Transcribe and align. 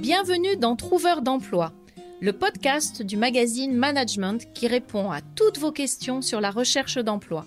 Bienvenue 0.00 0.56
dans 0.56 0.76
Trouveur 0.76 1.20
d'emploi, 1.20 1.74
le 2.22 2.32
podcast 2.32 3.02
du 3.02 3.18
magazine 3.18 3.74
Management 3.74 4.50
qui 4.54 4.66
répond 4.66 5.10
à 5.10 5.20
toutes 5.20 5.58
vos 5.58 5.72
questions 5.72 6.22
sur 6.22 6.40
la 6.40 6.50
recherche 6.50 6.96
d'emploi. 6.96 7.44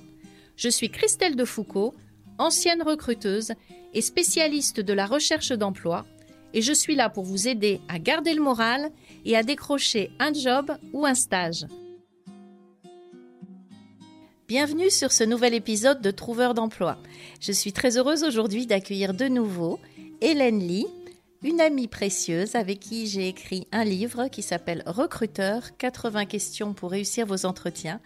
Je 0.55 0.70
suis 0.70 0.92
Christelle 0.92 1.36
Defoucault, 1.36 1.96
ancienne 2.38 2.84
recruteuse 2.84 3.54
et 3.96 4.02
spécialiste 4.02 4.79
de 4.79 4.94
la 4.94 5.08
recherche 5.08 5.52
d'emploi, 5.52 6.05
et 6.54 6.62
je 6.62 6.73
suis 6.73 6.93
là 6.93 7.09
pour 7.09 7.23
vous 7.23 7.47
aider 7.47 7.81
à 7.88 7.97
garder 7.97 8.36
le 8.36 8.43
moral 8.43 8.91
et 9.25 9.35
à 9.35 9.41
décrocher 9.41 10.11
un 10.20 10.31
job 10.31 10.71
ou 10.93 11.07
un 11.07 11.15
stage. 11.15 11.65
Bienvenue 14.47 14.91
sur 14.91 15.11
ce 15.11 15.23
nouvel 15.23 15.55
épisode 15.55 16.01
de 16.01 16.11
Trouveur 16.11 16.54
d'emploi. 16.54 16.99
Je 17.39 17.51
suis 17.51 17.73
très 17.73 17.97
heureuse 17.97 18.23
aujourd'hui 18.23 18.67
d'accueillir 18.67 19.15
de 19.15 19.25
nouveau 19.27 19.79
Hélène 20.21 20.59
Lee, 20.59 20.85
une 21.44 21.60
amie 21.60 21.89
précieuse 21.89 22.55
avec 22.55 22.80
qui 22.80 23.05
j'ai 23.08 23.27
écrit 23.27 23.67
un 23.73 23.84
livre 23.84 24.27
qui 24.30 24.41
s'appelle 24.41 24.81
Recruteur 24.86 25.76
80 25.77 26.26
questions 26.26 26.73
pour 26.73 26.91
réussir 26.91 27.26
vos 27.26 27.45
entretiens. 27.45 28.00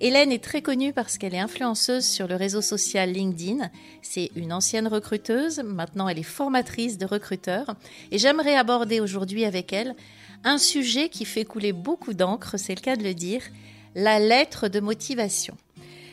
Hélène 0.00 0.30
est 0.30 0.42
très 0.42 0.62
connue 0.62 0.92
parce 0.92 1.18
qu'elle 1.18 1.34
est 1.34 1.40
influenceuse 1.40 2.04
sur 2.04 2.28
le 2.28 2.36
réseau 2.36 2.60
social 2.62 3.10
LinkedIn. 3.10 3.70
C'est 4.02 4.30
une 4.36 4.52
ancienne 4.52 4.86
recruteuse, 4.86 5.58
maintenant 5.58 6.08
elle 6.08 6.20
est 6.20 6.22
formatrice 6.22 6.96
de 6.96 7.06
recruteurs 7.06 7.74
et 8.12 8.18
j'aimerais 8.18 8.54
aborder 8.54 9.00
aujourd'hui 9.00 9.44
avec 9.44 9.72
elle 9.72 9.96
un 10.44 10.58
sujet 10.58 11.08
qui 11.08 11.24
fait 11.24 11.44
couler 11.44 11.72
beaucoup 11.72 12.14
d'encre, 12.14 12.56
c'est 12.56 12.76
le 12.76 12.80
cas 12.80 12.94
de 12.94 13.02
le 13.02 13.14
dire, 13.14 13.42
la 13.96 14.20
lettre 14.20 14.68
de 14.68 14.78
motivation. 14.78 15.56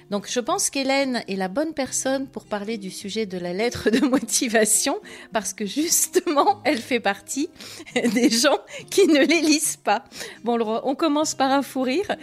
Donc 0.10 0.28
je 0.30 0.40
pense 0.40 0.70
qu'Hélène 0.70 1.24
est 1.28 1.36
la 1.36 1.48
bonne 1.48 1.74
personne 1.74 2.28
pour 2.28 2.46
parler 2.46 2.78
du 2.78 2.92
sujet 2.92 3.26
de 3.26 3.38
la 3.38 3.54
lettre 3.54 3.90
de 3.90 4.00
motivation 4.08 4.98
parce 5.32 5.54
que 5.54 5.66
justement, 5.66 6.62
elle 6.64 6.80
fait 6.80 7.00
partie 7.00 7.50
des 8.14 8.30
gens 8.30 8.60
qui 8.90 9.08
ne 9.08 9.20
les 9.20 9.42
lisent 9.42 9.78
pas. 9.78 10.04
Bon, 10.44 10.58
on 10.84 10.96
commence 10.96 11.36
par 11.36 11.52
un 11.52 11.62
fou 11.62 11.82
rire. 11.82 12.16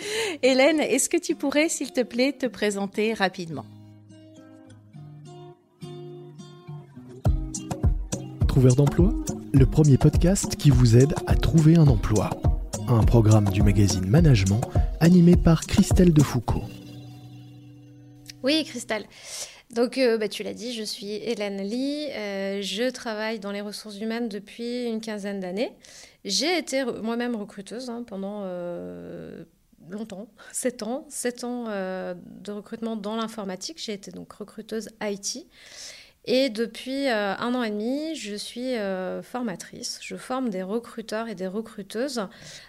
Hélène, 0.42 0.80
est-ce 0.80 1.08
que 1.08 1.16
tu 1.16 1.34
pourrais, 1.34 1.69
s'il 1.69 1.92
te 1.92 2.02
plaît, 2.02 2.32
te 2.32 2.46
présenter 2.46 3.14
rapidement? 3.14 3.64
Trouveur 8.48 8.74
d'emploi, 8.74 9.14
le 9.52 9.64
premier 9.64 9.97
podcast 9.97 10.56
qui 10.56 10.70
vous 10.70 10.97
aide 10.97 11.14
à 11.26 11.34
trouver 11.34 11.76
un 11.76 11.86
emploi. 11.86 12.30
Un 12.88 13.04
programme 13.04 13.48
du 13.48 13.62
magazine 13.62 14.06
Management 14.06 14.60
animé 14.98 15.36
par 15.36 15.60
Christelle 15.66 16.12
Defoucault. 16.12 16.64
Oui, 18.42 18.64
Christelle. 18.64 19.05
Donc, 19.70 19.98
euh, 19.98 20.16
bah, 20.16 20.28
tu 20.28 20.42
l'as 20.42 20.55
dit, 20.55 20.72
je 20.72 20.83
suis 20.83 21.12
Hélène 21.12 21.60
Lee. 21.62 22.08
Euh, 22.10 22.62
je 22.62 22.91
travaille 22.91 23.38
dans 23.38 23.52
les 23.52 23.60
ressources 23.60 24.00
humaines 24.00 24.28
depuis 24.28 24.84
une 24.84 25.00
quinzaine 25.00 25.41
d'années. 25.41 25.72
J'ai 26.24 26.58
été 26.58 26.84
moi-même 26.84 27.36
recruteuse 27.36 27.91
hein, 27.91 28.02
pendant 28.06 28.42
euh, 28.44 29.44
longtemps, 29.91 30.28
7 30.52 30.82
ans, 30.84 31.06
7 31.10 31.44
ans 31.44 31.64
de 31.64 32.52
recrutement 32.52 32.97
dans 32.97 33.16
l'informatique. 33.16 33.77
J'ai 33.78 33.92
été 33.92 34.10
donc 34.10 34.32
recruteuse 34.32 34.88
IT. 35.02 35.47
Et 36.25 36.48
depuis 36.50 37.08
un 37.08 37.54
an 37.54 37.62
et 37.62 37.70
demi, 37.70 38.14
je 38.14 38.34
suis 38.34 38.75
formatrice. 39.22 39.98
Je 40.02 40.16
forme 40.16 40.50
des 40.50 40.62
recruteurs 40.62 41.28
et 41.28 41.34
des 41.34 41.47
recruteuses 41.47 42.27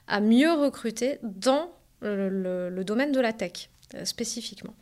à 0.08 0.22
mieux 0.22 0.53
recruter 0.53 1.19
dans 1.22 1.72
le 2.02 2.83
domaine 2.83 3.11
de 3.11 3.19
la 3.19 3.33
tech, 3.33 3.69
spécifiquement. 4.03 4.75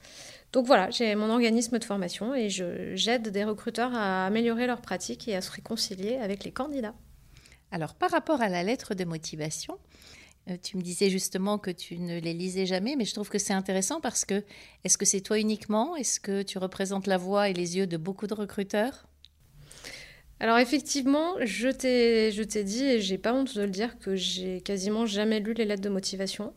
Donc 0.52 0.66
voilà, 0.66 0.90
j'ai 0.90 1.14
mon 1.16 1.30
organisme 1.30 1.78
de 1.78 1.84
formation 1.84 2.34
et 2.34 2.50
j'aide 2.50 3.30
des 3.30 3.44
recruteurs 3.44 3.94
à 3.94 4.26
améliorer 4.26 4.66
leurs 4.66 4.82
pratiques 4.82 5.28
et 5.28 5.36
à 5.36 5.42
se 5.42 5.52
réconcilier 5.52 6.16
avec 6.18 6.44
les 6.44 6.52
candidats. 6.52 6.96
Alors 7.72 7.94
par 7.94 8.10
rapport 8.12 8.42
à 8.42 8.50
la 8.50 8.64
lettre 8.64 8.96
de 8.96 9.06
motivation, 9.06 9.78
euh, 10.50 10.58
tu 10.62 10.78
me 10.78 10.82
disais 10.82 11.10
justement 11.10 11.60
que 11.60 11.70
tu 11.70 11.98
ne 11.98 12.20
les 12.20 12.34
lisais 12.34 12.66
jamais, 12.66 12.96
mais 12.96 13.06
je 13.06 13.14
trouve 13.14 13.30
que 13.30 13.38
c'est 13.38 13.54
intéressant 13.54 14.02
parce 14.02 14.26
que 14.26 14.44
est-ce 14.84 14.98
que 14.98 15.06
c'est 15.06 15.22
toi 15.22 15.38
uniquement? 15.40 15.96
Est-ce 15.96 16.20
que 16.20 16.42
tu 16.42 16.58
représentes 16.58 17.06
la 17.06 17.18
voix 17.18 17.50
et 17.50 17.54
les 17.54 17.78
yeux 17.78 17.86
de 17.86 17.98
beaucoup 17.98 18.26
de 18.26 18.34
recruteurs? 18.34 19.08
Alors 20.40 20.58
effectivement, 20.58 21.36
je 21.42 21.68
t'ai, 21.68 22.32
je 22.32 22.44
t'ai 22.44 22.64
dit, 22.64 22.86
et 22.86 23.02
j'ai 23.02 23.18
pas 23.18 23.34
honte 23.34 23.56
de 23.56 23.62
le 23.62 23.70
dire, 23.70 24.00
que 24.00 24.16
j'ai 24.16 24.62
quasiment 24.62 25.06
jamais 25.06 25.42
lu 25.42 25.54
les 25.54 25.66
lettres 25.66 25.82
de 25.82 25.90
motivation. 25.90 26.54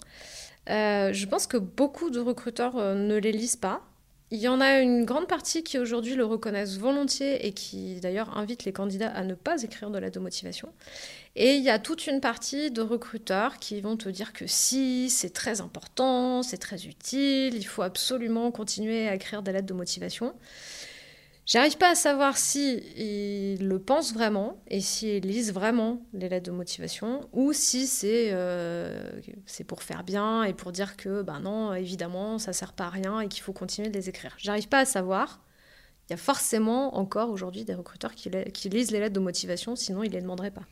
Euh, 0.69 1.13
je 1.13 1.27
pense 1.27 1.47
que 1.47 1.57
beaucoup 1.57 2.11
de 2.11 2.21
recruteurs 2.21 2.77
euh, 2.77 2.95
ne 2.95 3.17
les 3.17 3.33
lisent 3.33 3.57
pas. 3.57 3.83
Il 4.31 4.39
y 4.39 4.49
en 4.49 4.63
a 4.63 4.79
une 4.81 5.05
grande 5.05 5.27
partie 5.27 5.63
qui 5.63 5.79
aujourd'hui 5.79 6.15
le 6.15 6.25
reconnaissent 6.25 6.79
volontiers 6.79 7.47
et 7.47 7.53
qui 7.53 8.01
d'ailleurs 8.01 8.39
invitent 8.39 8.65
les 8.65 8.73
candidats 8.73 9.11
à 9.11 9.25
ne 9.25 9.35
pas 9.35 9.63
écrire 9.63 9.91
de 9.91 9.99
lettre 9.99 10.15
de 10.15 10.21
motivation. 10.21 10.71
Et 11.37 11.57
il 11.57 11.63
y 11.63 11.69
a 11.69 11.79
toute 11.79 12.07
une 12.07 12.23
partie 12.23 12.71
de 12.71 12.81
recruteurs 12.81 13.59
qui 13.59 13.79
vont 13.83 13.99
te 13.99 14.09
dire 14.09 14.33
que 14.33 14.47
si, 14.47 15.11
c'est 15.11 15.35
très 15.35 15.61
important, 15.61 16.43
c'est 16.43 16.57
très 16.57 16.87
utile, 16.87 17.55
il 17.55 17.67
faut 17.67 17.83
absolument 17.83 18.51
continuer 18.51 19.07
à 19.07 19.15
écrire 19.15 19.43
des 19.43 19.53
lettres 19.53 19.67
de 19.67 19.75
motivation. 19.75 20.35
J'arrive 21.45 21.77
pas 21.77 21.91
à 21.91 21.95
savoir 21.97 22.39
si 22.39 22.77
ils 22.97 23.67
le 23.67 23.79
pensent 23.81 24.15
vraiment 24.15 24.63
et 24.69 24.81
s'ils 24.81 25.25
lisent 25.27 25.53
vraiment 25.53 26.07
les 26.13 26.29
lettres 26.29 26.47
de 26.47 26.57
motivation 26.57 27.29
ou 27.33 27.53
si 27.53 27.89
c'est 27.89 28.31
euh, 28.33 29.21
pour 29.67 29.83
faire 29.83 30.05
bien 30.05 30.45
et 30.45 30.55
pour 30.55 30.71
dire 30.71 30.97
que 30.97 31.23
ben 31.23 31.41
non 31.41 31.75
évidemment 31.75 32.39
ça 32.39 32.53
sert 32.53 32.73
pas 32.73 32.85
à 32.85 32.91
rien 32.91 33.21
et 33.21 33.29
qu'il 33.29 33.43
faut 33.43 33.53
continuer 33.53 33.89
de 33.89 33.95
les 33.95 34.09
écrire. 34.09 34.35
J'arrive 34.39 34.69
pas 34.69 34.79
à 34.79 34.85
savoir. 34.85 35.41
Il 36.09 36.13
y 36.13 36.15
a 36.15 36.17
forcément 36.17 36.97
encore 36.97 37.31
aujourd'hui 37.31 37.65
des 37.65 37.75
recruteurs 37.75 38.15
qui, 38.15 38.31
qui 38.53 38.69
lisent 38.69 38.91
les 38.93 39.01
lettres 39.01 39.15
de 39.15 39.21
motivation, 39.21 39.75
sinon 39.75 40.05
ils 40.05 40.13
les 40.13 40.21
demanderaient 40.21 40.51
pas. 40.51 40.67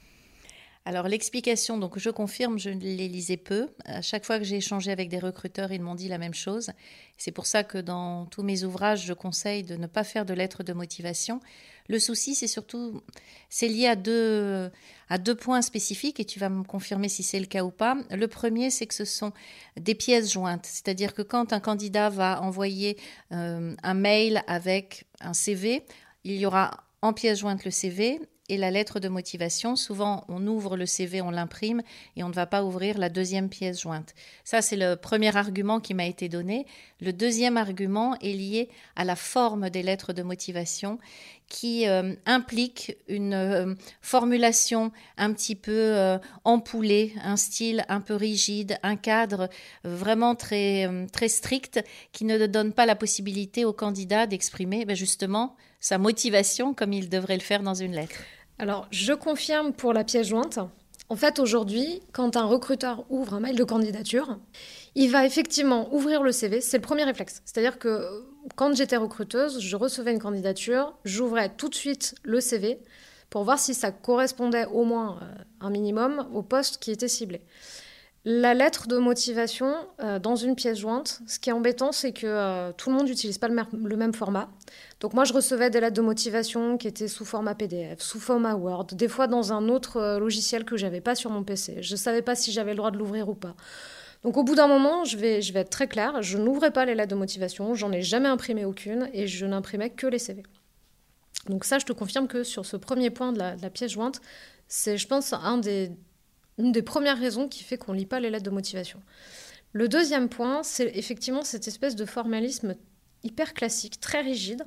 Alors 0.90 1.06
l'explication, 1.06 1.78
donc 1.78 2.00
je 2.00 2.10
confirme, 2.10 2.58
je 2.58 2.68
les 2.68 3.06
lisais 3.06 3.36
peu. 3.36 3.68
À 3.84 4.02
chaque 4.02 4.24
fois 4.24 4.40
que 4.40 4.44
j'ai 4.44 4.56
échangé 4.56 4.90
avec 4.90 5.08
des 5.08 5.20
recruteurs, 5.20 5.70
ils 5.70 5.80
m'ont 5.80 5.94
dit 5.94 6.08
la 6.08 6.18
même 6.18 6.34
chose. 6.34 6.72
C'est 7.16 7.30
pour 7.30 7.46
ça 7.46 7.62
que 7.62 7.78
dans 7.78 8.26
tous 8.26 8.42
mes 8.42 8.64
ouvrages, 8.64 9.06
je 9.06 9.12
conseille 9.12 9.62
de 9.62 9.76
ne 9.76 9.86
pas 9.86 10.02
faire 10.02 10.26
de 10.26 10.34
lettres 10.34 10.64
de 10.64 10.72
motivation. 10.72 11.38
Le 11.86 12.00
souci, 12.00 12.34
c'est 12.34 12.48
surtout, 12.48 13.02
c'est 13.48 13.68
lié 13.68 13.86
à 13.86 13.94
deux, 13.94 14.68
à 15.08 15.18
deux 15.18 15.36
points 15.36 15.62
spécifiques 15.62 16.18
et 16.18 16.24
tu 16.24 16.40
vas 16.40 16.48
me 16.48 16.64
confirmer 16.64 17.08
si 17.08 17.22
c'est 17.22 17.38
le 17.38 17.46
cas 17.46 17.62
ou 17.62 17.70
pas. 17.70 17.96
Le 18.10 18.26
premier, 18.26 18.70
c'est 18.70 18.88
que 18.88 18.94
ce 18.94 19.04
sont 19.04 19.32
des 19.76 19.94
pièces 19.94 20.32
jointes, 20.32 20.66
c'est-à-dire 20.66 21.14
que 21.14 21.22
quand 21.22 21.52
un 21.52 21.60
candidat 21.60 22.08
va 22.08 22.42
envoyer 22.42 22.96
euh, 23.30 23.76
un 23.80 23.94
mail 23.94 24.42
avec 24.48 25.04
un 25.20 25.34
CV, 25.34 25.84
il 26.24 26.34
y 26.34 26.46
aura 26.46 26.82
en 27.00 27.12
pièce 27.12 27.38
jointe 27.38 27.64
le 27.64 27.70
CV 27.70 28.20
et 28.50 28.56
la 28.56 28.70
lettre 28.70 29.00
de 29.00 29.08
motivation. 29.08 29.76
Souvent, 29.76 30.24
on 30.28 30.46
ouvre 30.46 30.76
le 30.76 30.84
CV, 30.84 31.22
on 31.22 31.30
l'imprime 31.30 31.82
et 32.16 32.24
on 32.24 32.28
ne 32.28 32.34
va 32.34 32.46
pas 32.46 32.64
ouvrir 32.64 32.98
la 32.98 33.08
deuxième 33.08 33.48
pièce 33.48 33.80
jointe. 33.80 34.14
Ça, 34.44 34.60
c'est 34.60 34.76
le 34.76 34.96
premier 34.96 35.34
argument 35.36 35.80
qui 35.80 35.94
m'a 35.94 36.04
été 36.04 36.28
donné. 36.28 36.66
Le 37.00 37.12
deuxième 37.12 37.56
argument 37.56 38.16
est 38.20 38.32
lié 38.32 38.68
à 38.96 39.04
la 39.04 39.16
forme 39.16 39.70
des 39.70 39.82
lettres 39.82 40.12
de 40.12 40.22
motivation 40.22 40.98
qui 41.48 41.86
euh, 41.86 42.14
implique 42.26 42.96
une 43.08 43.34
euh, 43.34 43.74
formulation 44.00 44.92
un 45.16 45.32
petit 45.32 45.56
peu 45.56 45.72
euh, 45.72 46.18
un 46.44 47.36
style 47.36 47.84
un 47.88 48.00
peu 48.00 48.14
rigide, 48.14 48.78
un 48.82 48.96
cadre 48.96 49.48
vraiment 49.84 50.34
très, 50.34 50.88
très 51.12 51.28
strict 51.28 51.82
qui 52.12 52.24
ne 52.24 52.46
donne 52.46 52.72
pas 52.72 52.86
la 52.86 52.96
possibilité 52.96 53.64
au 53.64 53.72
candidat 53.72 54.26
d'exprimer 54.26 54.84
ben, 54.84 54.96
justement 54.96 55.56
sa 55.80 55.98
motivation 55.98 56.74
comme 56.74 56.92
il 56.92 57.08
devrait 57.08 57.36
le 57.36 57.42
faire 57.42 57.62
dans 57.62 57.74
une 57.74 57.92
lettre. 57.92 58.20
Alors, 58.60 58.86
je 58.90 59.14
confirme 59.14 59.72
pour 59.72 59.94
la 59.94 60.04
pièce 60.04 60.26
jointe. 60.26 60.58
En 61.08 61.16
fait, 61.16 61.38
aujourd'hui, 61.38 62.02
quand 62.12 62.36
un 62.36 62.44
recruteur 62.44 63.06
ouvre 63.08 63.32
un 63.32 63.40
mail 63.40 63.56
de 63.56 63.64
candidature, 63.64 64.38
il 64.94 65.10
va 65.10 65.24
effectivement 65.24 65.88
ouvrir 65.94 66.22
le 66.22 66.30
CV. 66.30 66.60
C'est 66.60 66.76
le 66.76 66.82
premier 66.82 67.04
réflexe. 67.04 67.40
C'est-à-dire 67.46 67.78
que 67.78 68.06
quand 68.56 68.76
j'étais 68.76 68.98
recruteuse, 68.98 69.60
je 69.60 69.76
recevais 69.76 70.12
une 70.12 70.18
candidature, 70.18 70.92
j'ouvrais 71.06 71.48
tout 71.48 71.70
de 71.70 71.74
suite 71.74 72.14
le 72.22 72.38
CV 72.42 72.78
pour 73.30 73.44
voir 73.44 73.58
si 73.58 73.72
ça 73.72 73.92
correspondait 73.92 74.66
au 74.66 74.84
moins 74.84 75.18
euh, 75.22 75.42
un 75.62 75.70
minimum 75.70 76.28
au 76.34 76.42
poste 76.42 76.82
qui 76.82 76.90
était 76.90 77.08
ciblé. 77.08 77.40
La 78.26 78.52
lettre 78.52 78.86
de 78.86 78.98
motivation 78.98 79.74
euh, 80.00 80.18
dans 80.18 80.36
une 80.36 80.54
pièce 80.54 80.80
jointe, 80.80 81.22
ce 81.26 81.38
qui 81.38 81.48
est 81.48 81.54
embêtant, 81.54 81.90
c'est 81.90 82.12
que 82.12 82.26
euh, 82.26 82.70
tout 82.76 82.90
le 82.90 82.96
monde 82.96 83.06
n'utilise 83.06 83.38
pas 83.38 83.48
le, 83.48 83.96
même 83.96 84.12
format. 84.12 84.50
Donc 85.00 85.14
moi, 85.14 85.24
je 85.24 85.32
recevais 85.32 85.70
des 85.70 85.80
lettres 85.80 85.96
de 85.96 86.02
motivation 86.02 86.76
qui 86.76 86.86
étaient 86.86 87.08
sous 87.08 87.24
format 87.24 87.54
PDF, 87.54 88.02
sous 88.02 88.20
format 88.20 88.56
Word, 88.56 88.88
des 88.92 89.08
fois 89.08 89.26
dans 89.26 89.54
un 89.54 89.70
autre 89.70 89.96
euh, 89.96 90.18
logiciel 90.18 90.66
que 90.66 90.76
j'avais 90.76 91.00
pas 91.00 91.14
sur 91.14 91.30
mon 91.30 91.44
PC. 91.44 91.82
Je 91.82 91.92
ne 91.92 91.96
savais 91.96 92.20
pas 92.20 92.34
si 92.34 92.52
j'avais 92.52 92.72
le 92.72 92.76
droit 92.76 92.90
de 92.90 92.98
l'ouvrir 92.98 93.30
ou 93.30 93.34
pas. 93.34 93.54
Donc 94.22 94.36
au 94.36 94.44
bout 94.44 94.54
d'un 94.54 94.68
moment, 94.68 95.04
je 95.04 95.16
vais, 95.16 95.40
être 95.54 95.70
très 95.70 95.88
claire, 95.88 96.20
je 96.20 96.36
n'ouvrais 96.36 96.72
pas 96.72 96.84
les 96.84 96.94
lettres 96.94 97.12
de 97.12 97.14
motivation, 97.18 97.74
j'en 97.74 97.90
ai 97.90 98.02
jamais 98.02 98.28
imprimé 98.28 98.66
aucune 98.66 99.08
et 99.14 99.28
je 99.28 99.46
n'imprimais 99.46 99.88
que 99.88 100.06
les 100.06 100.18
CV. 100.18 100.42
Donc 101.48 101.64
ça, 101.64 101.78
je 101.78 101.86
te 101.86 101.94
confirme 101.94 102.28
que 102.28 102.44
sur 102.44 102.66
ce 102.66 102.76
premier 102.76 103.08
point 103.08 103.32
de 103.32 103.38
la 103.38 103.70
pièce 103.70 103.92
jointe, 103.92 104.20
c'est, 104.68 104.98
je 104.98 105.08
pense, 105.08 105.32
un 105.32 105.56
des 105.56 105.90
une 106.58 106.72
des 106.72 106.82
premières 106.82 107.18
raisons 107.18 107.48
qui 107.48 107.62
fait 107.64 107.78
qu'on 107.78 107.92
ne 107.92 107.98
lit 107.98 108.06
pas 108.06 108.20
les 108.20 108.30
lettres 108.30 108.44
de 108.44 108.50
motivation. 108.50 109.00
Le 109.72 109.88
deuxième 109.88 110.28
point, 110.28 110.62
c'est 110.62 110.90
effectivement 110.96 111.42
cette 111.42 111.68
espèce 111.68 111.96
de 111.96 112.04
formalisme 112.04 112.74
hyper 113.22 113.54
classique, 113.54 114.00
très 114.00 114.20
rigide, 114.20 114.64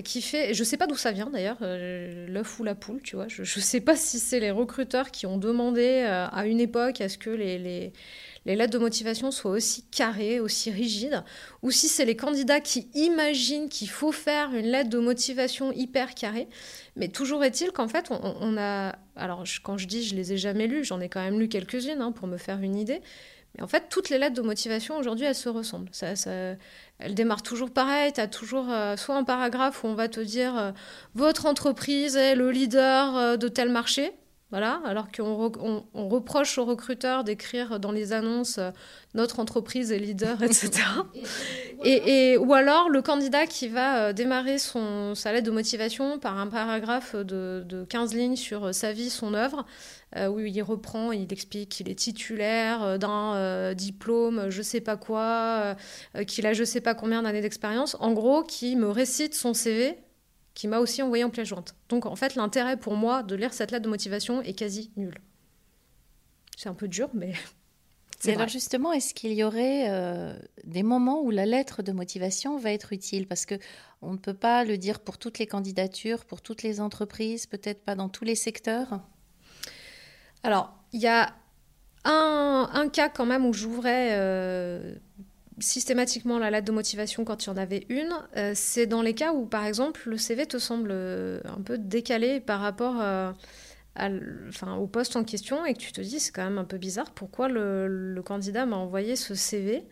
qui 0.00 0.22
fait, 0.22 0.54
je 0.54 0.64
sais 0.64 0.78
pas 0.78 0.86
d'où 0.86 0.96
ça 0.96 1.12
vient 1.12 1.28
d'ailleurs, 1.28 1.58
euh, 1.60 2.26
l'œuf 2.26 2.58
ou 2.58 2.64
la 2.64 2.74
poule, 2.74 3.02
tu 3.02 3.16
vois, 3.16 3.28
je, 3.28 3.44
je 3.44 3.60
sais 3.60 3.80
pas 3.82 3.94
si 3.94 4.18
c'est 4.18 4.40
les 4.40 4.50
recruteurs 4.50 5.10
qui 5.10 5.26
ont 5.26 5.36
demandé 5.36 6.02
euh, 6.06 6.26
à 6.28 6.46
une 6.46 6.60
époque 6.60 7.02
à 7.02 7.10
ce 7.10 7.18
que 7.18 7.28
les, 7.28 7.92
les 8.44 8.56
lettres 8.56 8.72
de 8.72 8.78
motivation 8.78 9.30
soient 9.30 9.52
aussi 9.52 9.84
carrées, 9.90 10.40
aussi 10.40 10.70
rigides, 10.70 11.22
ou 11.62 11.70
si 11.70 11.88
c'est 11.88 12.04
les 12.04 12.16
candidats 12.16 12.60
qui 12.60 12.88
imaginent 12.94 13.68
qu'il 13.68 13.88
faut 13.88 14.12
faire 14.12 14.54
une 14.54 14.66
lettre 14.66 14.90
de 14.90 14.98
motivation 14.98 15.72
hyper 15.72 16.14
carrée. 16.14 16.48
Mais 16.96 17.08
toujours 17.08 17.44
est-il 17.44 17.70
qu'en 17.70 17.88
fait, 17.88 18.10
on, 18.10 18.56
a, 18.58 18.96
alors 19.16 19.44
quand 19.62 19.78
je 19.78 19.86
dis 19.86 20.04
je 20.04 20.14
les 20.14 20.32
ai 20.32 20.36
jamais 20.36 20.66
lues, 20.66 20.84
j'en 20.84 21.00
ai 21.00 21.08
quand 21.08 21.22
même 21.22 21.38
lu 21.38 21.48
quelques-unes 21.48 22.02
hein, 22.02 22.12
pour 22.12 22.26
me 22.26 22.36
faire 22.36 22.60
une 22.60 22.76
idée, 22.76 23.00
mais 23.54 23.62
en 23.62 23.66
fait, 23.66 23.88
toutes 23.90 24.08
les 24.08 24.18
lettres 24.18 24.34
de 24.34 24.42
motivation 24.42 24.96
aujourd'hui, 24.96 25.26
elles 25.26 25.34
se 25.34 25.48
ressemblent. 25.48 25.90
Ça, 25.92 26.16
ça, 26.16 26.30
elles 26.98 27.14
démarrent 27.14 27.42
toujours 27.42 27.70
pareil. 27.70 28.12
Tu 28.12 28.20
as 28.20 28.26
toujours 28.26 28.70
euh, 28.70 28.96
soit 28.96 29.16
un 29.16 29.24
paragraphe 29.24 29.84
où 29.84 29.88
on 29.88 29.94
va 29.94 30.08
te 30.08 30.20
dire 30.20 30.56
euh, 30.56 30.72
votre 31.14 31.46
entreprise 31.46 32.16
est 32.16 32.34
le 32.34 32.50
leader 32.50 33.16
euh, 33.16 33.36
de 33.36 33.48
tel 33.48 33.68
marché. 33.68 34.12
Voilà, 34.52 34.80
alors 34.84 35.10
qu'on 35.10 35.50
on, 35.60 35.84
on 35.94 36.08
reproche 36.08 36.58
aux 36.58 36.64
recruteurs 36.64 37.24
d'écrire 37.24 37.80
dans 37.80 37.90
les 37.90 38.12
annonces 38.12 38.60
notre 39.14 39.40
entreprise 39.40 39.92
est 39.92 39.98
leader, 39.98 40.42
etc. 40.42 40.72
et, 41.84 42.32
et, 42.32 42.36
ou 42.36 42.54
alors 42.54 42.88
le 42.88 43.02
candidat 43.02 43.46
qui 43.46 43.68
va 43.68 44.12
démarrer 44.12 44.58
son, 44.58 45.14
sa 45.14 45.32
lettre 45.32 45.46
de 45.46 45.50
motivation 45.50 46.18
par 46.18 46.38
un 46.38 46.46
paragraphe 46.46 47.16
de, 47.16 47.64
de 47.66 47.84
15 47.84 48.14
lignes 48.14 48.36
sur 48.36 48.74
sa 48.74 48.92
vie, 48.92 49.10
son 49.10 49.34
œuvre, 49.34 49.66
euh, 50.16 50.28
où 50.28 50.40
il 50.40 50.62
reprend, 50.62 51.12
il 51.12 51.32
explique 51.32 51.70
qu'il 51.70 51.88
est 51.88 51.94
titulaire 51.94 52.82
euh, 52.82 52.98
d'un 52.98 53.34
euh, 53.34 53.74
diplôme, 53.74 54.50
je 54.50 54.60
sais 54.60 54.82
pas 54.82 54.96
quoi, 54.96 55.74
qu'il 56.26 56.46
a 56.46 56.52
je 56.52 56.64
sais 56.64 56.80
pas 56.80 56.94
combien 56.94 57.22
d'années 57.22 57.40
d'expérience. 57.40 57.96
En 58.00 58.12
gros, 58.12 58.42
qui 58.42 58.76
me 58.76 58.88
récite 58.88 59.34
son 59.34 59.54
CV, 59.54 59.96
qui 60.54 60.68
m'a 60.68 60.78
aussi 60.78 61.02
envoyé 61.02 61.24
en 61.24 61.30
pièce 61.30 61.48
jointe. 61.48 61.74
Donc 61.88 62.06
en 62.06 62.16
fait, 62.16 62.34
l'intérêt 62.34 62.76
pour 62.76 62.94
moi 62.94 63.22
de 63.22 63.34
lire 63.34 63.52
cette 63.52 63.70
lettre 63.70 63.84
de 63.84 63.90
motivation 63.90 64.42
est 64.42 64.52
quasi 64.52 64.90
nul. 64.96 65.18
C'est 66.56 66.68
un 66.68 66.74
peu 66.74 66.88
dur, 66.88 67.10
mais. 67.14 67.34
Mais 68.24 68.34
alors 68.34 68.46
justement, 68.46 68.92
est-ce 68.92 69.14
qu'il 69.14 69.32
y 69.32 69.42
aurait 69.42 69.90
euh, 69.90 70.38
des 70.62 70.84
moments 70.84 71.22
où 71.22 71.32
la 71.32 71.44
lettre 71.44 71.82
de 71.82 71.90
motivation 71.90 72.56
va 72.56 72.70
être 72.70 72.92
utile? 72.92 73.26
Parce 73.26 73.46
que 73.46 73.56
on 74.00 74.12
ne 74.12 74.16
peut 74.16 74.32
pas 74.32 74.64
le 74.64 74.78
dire 74.78 75.00
pour 75.00 75.18
toutes 75.18 75.40
les 75.40 75.48
candidatures, 75.48 76.24
pour 76.24 76.40
toutes 76.40 76.62
les 76.62 76.80
entreprises, 76.80 77.46
peut-être 77.46 77.84
pas 77.84 77.96
dans 77.96 78.08
tous 78.08 78.24
les 78.24 78.36
secteurs? 78.36 79.00
Alors, 80.44 80.72
il 80.92 81.00
y 81.00 81.08
a 81.08 81.34
un, 82.04 82.70
un, 82.72 82.88
cas 82.88 83.08
quand 83.08 83.26
même 83.26 83.44
où 83.44 83.52
j'ouvrais 83.52 84.10
euh, 84.12 84.94
systématiquement 85.62 86.38
la 86.38 86.50
lettre 86.50 86.66
de 86.66 86.72
motivation 86.72 87.24
quand 87.24 87.44
il 87.44 87.46
y 87.48 87.50
en 87.50 87.56
avait 87.56 87.86
une. 87.88 88.12
Euh, 88.36 88.52
c'est 88.54 88.86
dans 88.86 89.02
les 89.02 89.14
cas 89.14 89.32
où, 89.32 89.46
par 89.46 89.64
exemple, 89.64 90.02
le 90.06 90.18
CV 90.18 90.46
te 90.46 90.58
semble 90.58 90.90
euh, 90.92 91.40
un 91.44 91.60
peu 91.62 91.78
décalé 91.78 92.40
par 92.40 92.60
rapport 92.60 92.96
enfin, 93.96 94.76
au 94.76 94.86
poste 94.86 95.16
en 95.16 95.24
question 95.24 95.64
et 95.64 95.74
que 95.74 95.78
tu 95.78 95.92
te 95.92 96.00
dis 96.00 96.20
c'est 96.20 96.32
quand 96.32 96.44
même 96.44 96.58
un 96.58 96.64
peu 96.64 96.78
bizarre 96.78 97.10
pourquoi 97.10 97.48
le, 97.48 98.22
candidat 98.24 98.66
m'a 98.66 98.76
envoyé 98.76 99.16
ce 99.16 99.34
CV. 99.34 99.84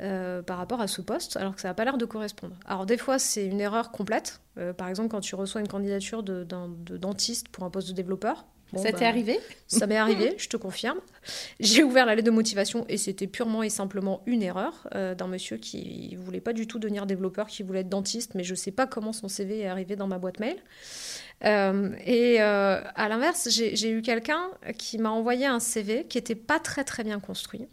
Euh, 0.00 0.42
par 0.42 0.56
rapport 0.56 0.80
à 0.80 0.88
ce 0.88 1.02
poste, 1.02 1.36
alors 1.36 1.54
que 1.54 1.60
ça 1.60 1.68
n'a 1.68 1.74
pas 1.74 1.84
l'air 1.84 1.98
de 1.98 2.06
correspondre. 2.06 2.56
Alors 2.64 2.86
des 2.86 2.96
fois, 2.96 3.18
c'est 3.18 3.46
une 3.46 3.60
erreur 3.60 3.92
complète. 3.92 4.40
Euh, 4.56 4.72
par 4.72 4.88
exemple, 4.88 5.10
quand 5.10 5.20
tu 5.20 5.34
reçois 5.34 5.60
une 5.60 5.68
candidature 5.68 6.22
de, 6.22 6.44
dentiste 6.96 7.48
pour 7.48 7.64
un 7.64 7.70
poste 7.70 7.88
de 7.88 7.92
développeur, 7.92 8.46
Bon, 8.72 8.82
ça 8.82 8.90
t'est 8.90 9.00
bah, 9.00 9.08
arrivé 9.08 9.38
Ça 9.66 9.86
m'est 9.86 9.96
arrivé, 9.96 10.34
je 10.38 10.48
te 10.48 10.56
confirme. 10.56 10.98
J'ai 11.60 11.82
ouvert 11.82 12.06
la 12.06 12.14
lettre 12.14 12.26
de 12.26 12.32
motivation 12.32 12.86
et 12.88 12.96
c'était 12.96 13.26
purement 13.26 13.62
et 13.62 13.68
simplement 13.68 14.22
une 14.26 14.42
erreur 14.42 14.88
euh, 14.94 15.14
d'un 15.14 15.28
monsieur 15.28 15.58
qui 15.58 16.16
voulait 16.16 16.40
pas 16.40 16.54
du 16.54 16.66
tout 16.66 16.78
devenir 16.78 17.04
développeur, 17.04 17.48
qui 17.48 17.62
voulait 17.62 17.80
être 17.80 17.90
dentiste, 17.90 18.34
mais 18.34 18.44
je 18.44 18.54
sais 18.54 18.70
pas 18.70 18.86
comment 18.86 19.12
son 19.12 19.28
CV 19.28 19.60
est 19.60 19.66
arrivé 19.66 19.94
dans 19.94 20.06
ma 20.06 20.18
boîte 20.18 20.40
mail. 20.40 20.56
Euh, 21.44 21.90
et 22.04 22.40
euh, 22.40 22.80
à 22.94 23.08
l'inverse, 23.08 23.48
j'ai 23.50 23.90
eu 23.90 24.00
quelqu'un 24.00 24.42
qui 24.78 24.96
m'a 24.98 25.10
envoyé 25.10 25.44
un 25.46 25.60
CV 25.60 26.04
qui 26.04 26.16
était 26.16 26.34
pas 26.34 26.58
très 26.58 26.84
très 26.84 27.04
bien 27.04 27.20
construit, 27.20 27.66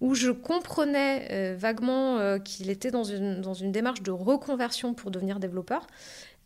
où 0.00 0.14
je 0.14 0.30
comprenais 0.30 1.28
euh, 1.30 1.56
vaguement 1.58 2.18
euh, 2.18 2.38
qu'il 2.38 2.70
était 2.70 2.90
dans 2.90 3.04
une, 3.04 3.40
dans 3.40 3.54
une 3.54 3.72
démarche 3.72 4.02
de 4.02 4.10
reconversion 4.10 4.94
pour 4.94 5.10
devenir 5.10 5.38
développeur, 5.38 5.86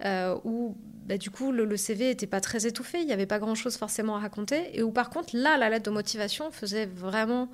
euh, 0.05 0.37
où 0.45 0.77
bah, 1.07 1.19
du 1.19 1.31
coup 1.31 1.53
le, 1.53 1.65
le 1.65 1.77
CV 1.77 2.07
n'était 2.07 2.27
pas 2.27 2.41
très 2.41 2.67
étouffé, 2.67 3.01
il 3.01 3.07
n'y 3.07 3.13
avait 3.13 3.27
pas 3.27 3.39
grand-chose 3.39 3.77
forcément 3.77 4.17
à 4.17 4.21
raconter, 4.21 4.79
et 4.79 4.83
où 4.83 4.93
par 4.93 5.11
contre 5.11 5.31
là, 5.37 5.57
la 5.57 5.69
lettre 5.69 5.87
de 5.87 5.91
motivation 5.91 6.51
faisait 6.51 6.87
vraiment 6.87 7.49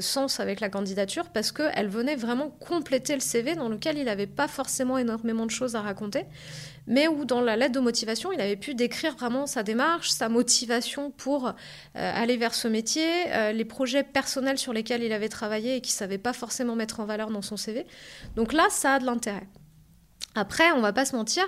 sens 0.00 0.40
avec 0.40 0.60
la 0.60 0.70
candidature 0.70 1.28
parce 1.28 1.52
qu'elle 1.52 1.88
venait 1.88 2.16
vraiment 2.16 2.48
compléter 2.48 3.12
le 3.12 3.20
CV 3.20 3.56
dans 3.56 3.68
lequel 3.68 3.98
il 3.98 4.06
n'avait 4.06 4.26
pas 4.26 4.48
forcément 4.48 4.96
énormément 4.96 5.44
de 5.44 5.50
choses 5.50 5.76
à 5.76 5.82
raconter, 5.82 6.24
mais 6.86 7.08
où 7.08 7.24
dans 7.24 7.40
la 7.40 7.56
lettre 7.56 7.74
de 7.74 7.80
motivation, 7.80 8.32
il 8.32 8.40
avait 8.40 8.56
pu 8.56 8.74
décrire 8.74 9.14
vraiment 9.16 9.46
sa 9.46 9.62
démarche, 9.62 10.10
sa 10.10 10.28
motivation 10.28 11.10
pour 11.10 11.48
euh, 11.48 11.52
aller 11.94 12.36
vers 12.36 12.54
ce 12.54 12.68
métier, 12.68 13.08
euh, 13.28 13.52
les 13.52 13.64
projets 13.64 14.04
personnels 14.04 14.58
sur 14.58 14.72
lesquels 14.72 15.02
il 15.02 15.12
avait 15.12 15.28
travaillé 15.28 15.76
et 15.76 15.80
qu'il 15.80 15.92
ne 15.92 15.98
savait 15.98 16.18
pas 16.18 16.32
forcément 16.32 16.76
mettre 16.76 17.00
en 17.00 17.04
valeur 17.04 17.30
dans 17.30 17.42
son 17.42 17.56
CV. 17.56 17.86
Donc 18.36 18.52
là, 18.52 18.66
ça 18.70 18.94
a 18.94 18.98
de 18.98 19.04
l'intérêt. 19.04 19.46
Après, 20.34 20.70
on 20.72 20.80
va 20.80 20.92
pas 20.92 21.06
se 21.06 21.16
mentir, 21.16 21.44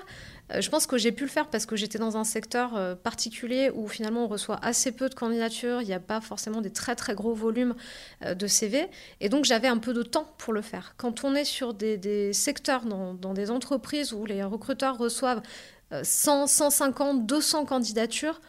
je 0.50 0.68
pense 0.70 0.86
que 0.86 0.96
j'ai 0.96 1.12
pu 1.12 1.24
le 1.24 1.30
faire 1.30 1.48
parce 1.48 1.66
que 1.66 1.76
j'étais 1.76 1.98
dans 1.98 2.16
un 2.16 2.24
secteur 2.24 2.76
euh, 2.76 2.94
particulier 2.94 3.70
où 3.74 3.86
finalement 3.86 4.24
on 4.24 4.28
reçoit 4.28 4.58
assez 4.62 4.92
peu 4.92 5.08
de 5.08 5.14
candidatures, 5.14 5.82
il 5.82 5.86
n'y 5.86 5.92
a 5.92 6.00
pas 6.00 6.20
forcément 6.20 6.60
des 6.60 6.70
très 6.70 6.96
très 6.96 7.14
gros 7.14 7.34
volumes 7.34 7.74
euh, 8.24 8.34
de 8.34 8.46
CV, 8.46 8.86
et 9.20 9.28
donc 9.28 9.44
j'avais 9.44 9.68
un 9.68 9.78
peu 9.78 9.92
de 9.92 10.02
temps 10.02 10.32
pour 10.38 10.52
le 10.52 10.62
faire. 10.62 10.94
Quand 10.96 11.24
on 11.24 11.34
est 11.34 11.44
sur 11.44 11.74
des, 11.74 12.32
secteurs, 12.32 12.86
dans, 12.86 13.12
dans, 13.14 13.34
des 13.34 13.50
entreprises 13.50 14.12
où 14.12 14.24
les 14.24 14.42
recruteurs 14.42 14.96
reçoivent 14.96 15.42
100, 16.02 16.46
150, 16.46 17.26
200 17.26 17.64
candidatures, 17.66 18.40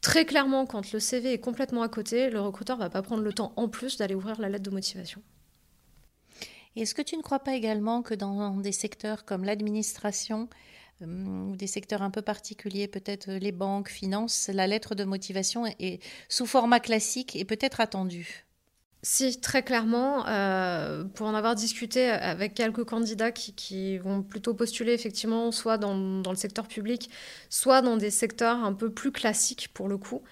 très 0.00 0.24
clairement 0.26 0.66
quand 0.66 0.92
le 0.92 1.00
CV 1.00 1.32
est 1.32 1.38
complètement 1.38 1.82
à 1.82 1.88
côté, 1.88 2.30
le 2.30 2.40
recruteur 2.40 2.76
va 2.76 2.90
pas 2.90 3.02
prendre 3.02 3.22
le 3.22 3.32
temps 3.32 3.52
en 3.56 3.68
plus 3.68 3.96
d'aller 3.96 4.14
ouvrir 4.14 4.40
la 4.40 4.48
lettre 4.48 4.64
de 4.64 4.70
motivation. 4.70 5.22
Est-ce 6.76 6.94
que 6.94 7.02
tu 7.02 7.16
ne 7.16 7.22
crois 7.22 7.40
pas 7.40 7.54
également 7.54 8.02
que 8.02 8.14
dans 8.14 8.56
des 8.56 8.72
secteurs 8.72 9.24
comme 9.24 9.44
l'administration, 9.44 10.48
ou 11.00 11.52
euh, 11.52 11.56
des 11.56 11.66
secteurs 11.66 12.02
un 12.02 12.10
peu 12.10 12.22
particuliers, 12.22 12.88
peut-être 12.88 13.30
les 13.30 13.52
banques, 13.52 13.88
finances, 13.88 14.50
la 14.52 14.66
lettre 14.66 14.94
de 14.94 15.04
motivation 15.04 15.66
est, 15.66 16.02
sous 16.28 16.46
format 16.46 16.80
classique 16.80 17.36
et 17.36 17.44
peut-être 17.44 17.80
attendue. 17.80 18.44
Si, 19.02 19.40
très 19.40 19.62
clairement, 19.62 20.26
euh, 20.26 21.04
pour 21.04 21.28
en 21.28 21.34
avoir 21.34 21.54
discuté 21.54 22.08
avec 22.08 22.54
quelques 22.54 22.84
candidats 22.84 23.30
qui, 23.30 23.96
vont 23.98 24.22
plutôt 24.22 24.54
postuler 24.54 24.92
effectivement 24.92 25.52
soit 25.52 25.78
dans, 25.78 26.20
dans, 26.20 26.32
le 26.32 26.36
secteur 26.36 26.66
public, 26.66 27.08
soit 27.48 27.80
dans 27.80 27.96
des 27.96 28.10
secteurs 28.10 28.64
un 28.64 28.72
peu 28.72 28.90
plus 28.90 29.12
classiques 29.12 29.68
pour 29.72 29.88
le 29.88 29.98
coup, 29.98 30.22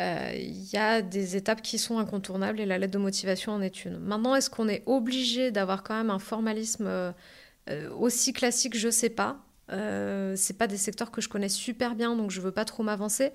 il 0.00 0.02
euh, 0.02 0.32
y 0.72 0.76
a 0.76 1.02
des 1.02 1.36
étapes 1.36 1.60
qui 1.60 1.78
sont 1.78 1.98
incontournables 1.98 2.58
et 2.60 2.66
la 2.66 2.78
lettre 2.78 2.92
de 2.92 2.98
motivation 2.98 3.52
en 3.52 3.60
est 3.60 3.84
une. 3.84 3.98
Maintenant, 3.98 4.34
est-ce 4.34 4.48
qu'on 4.48 4.68
est 4.68 4.82
obligé 4.86 5.50
d'avoir 5.50 5.82
quand 5.82 5.94
même 5.94 6.10
un 6.10 6.18
formalisme 6.18 6.86
euh, 6.86 7.90
aussi 7.98 8.32
classique? 8.32 8.76
Je 8.78 8.86
ne 8.86 8.92
sais 8.92 9.10
pas. 9.10 9.44
Euh, 9.70 10.34
c'est 10.36 10.58
pas 10.58 10.66
des 10.66 10.76
secteurs 10.76 11.10
que 11.10 11.20
je 11.20 11.28
connais 11.28 11.48
super 11.48 11.94
bien, 11.94 12.16
donc 12.16 12.30
je 12.30 12.40
veux 12.40 12.52
pas 12.52 12.64
trop 12.64 12.82
m'avancer. 12.82 13.32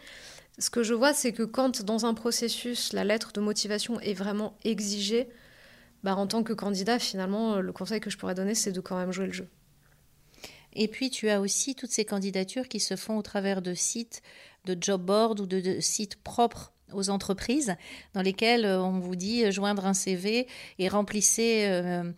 Ce 0.57 0.69
que 0.69 0.83
je 0.83 0.93
vois, 0.93 1.13
c'est 1.13 1.33
que 1.33 1.43
quand 1.43 1.81
dans 1.83 2.05
un 2.05 2.13
processus, 2.13 2.93
la 2.93 3.03
lettre 3.03 3.31
de 3.33 3.41
motivation 3.41 3.99
est 3.99 4.13
vraiment 4.13 4.57
exigée, 4.63 5.29
bah, 6.03 6.15
en 6.15 6.27
tant 6.27 6.43
que 6.43 6.53
candidat, 6.53 6.99
finalement, 6.99 7.59
le 7.59 7.71
conseil 7.71 7.99
que 7.99 8.09
je 8.09 8.17
pourrais 8.17 8.35
donner, 8.35 8.55
c'est 8.55 8.71
de 8.71 8.81
quand 8.81 8.97
même 8.97 9.11
jouer 9.11 9.27
le 9.27 9.33
jeu. 9.33 9.47
Et 10.73 10.87
puis, 10.87 11.09
tu 11.09 11.29
as 11.29 11.39
aussi 11.39 11.73
toutes 11.73 11.91
ces 11.91 12.05
candidatures 12.05 12.67
qui 12.67 12.79
se 12.79 12.95
font 12.95 13.17
au 13.17 13.21
travers 13.21 13.61
de 13.61 13.73
sites, 13.73 14.21
de 14.65 14.77
job 14.79 15.01
board 15.01 15.39
ou 15.39 15.45
de 15.45 15.79
sites 15.79 16.17
propres 16.17 16.74
aux 16.93 17.09
entreprises 17.09 17.75
dans 18.13 18.21
lesquelles 18.21 18.65
euh, 18.65 18.81
on 18.81 18.99
vous 18.99 19.15
dit 19.15 19.43
euh, 19.43 19.51
joindre 19.51 19.85
un 19.85 19.93
CV 19.93 20.47
et 20.79 20.87
remplissez, 20.87 21.65
euh, 21.65 22.11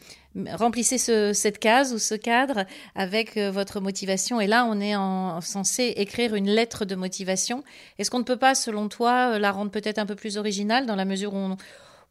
remplissez 0.54 0.98
ce, 0.98 1.34
cette 1.34 1.60
case 1.60 1.94
ou 1.94 2.00
ce 2.00 2.16
cadre 2.16 2.66
avec 2.96 3.38
votre 3.38 3.80
motivation. 3.80 4.40
Et 4.42 4.48
là, 4.48 4.66
on 4.66 4.80
est 4.80 4.96
en, 4.96 5.42
censé 5.42 5.94
écrire 5.98 6.36
une 6.36 6.50
lettre 6.50 6.86
de 6.86 6.96
motivation. 6.96 7.64
Est-ce 7.98 8.12
qu'on 8.12 8.20
ne 8.20 8.24
peut 8.24 8.38
pas, 8.38 8.56
selon 8.56 8.90
toi, 8.90 9.40
la 9.40 9.52
rendre 9.52 9.72
peut-être 9.72 10.00
un 10.00 10.06
peu 10.06 10.16
plus 10.16 10.38
originale 10.38 10.86
dans 10.86 10.96
la 10.96 11.06
mesure 11.06 11.34
où, 11.34 11.56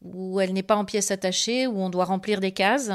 où 0.03 0.41
elle 0.41 0.53
n'est 0.53 0.63
pas 0.63 0.77
en 0.77 0.85
pièces 0.85 1.11
attachées, 1.11 1.67
où 1.67 1.79
on 1.79 1.91
doit 1.91 2.05
remplir 2.05 2.41
des 2.41 2.53
cases? 2.53 2.91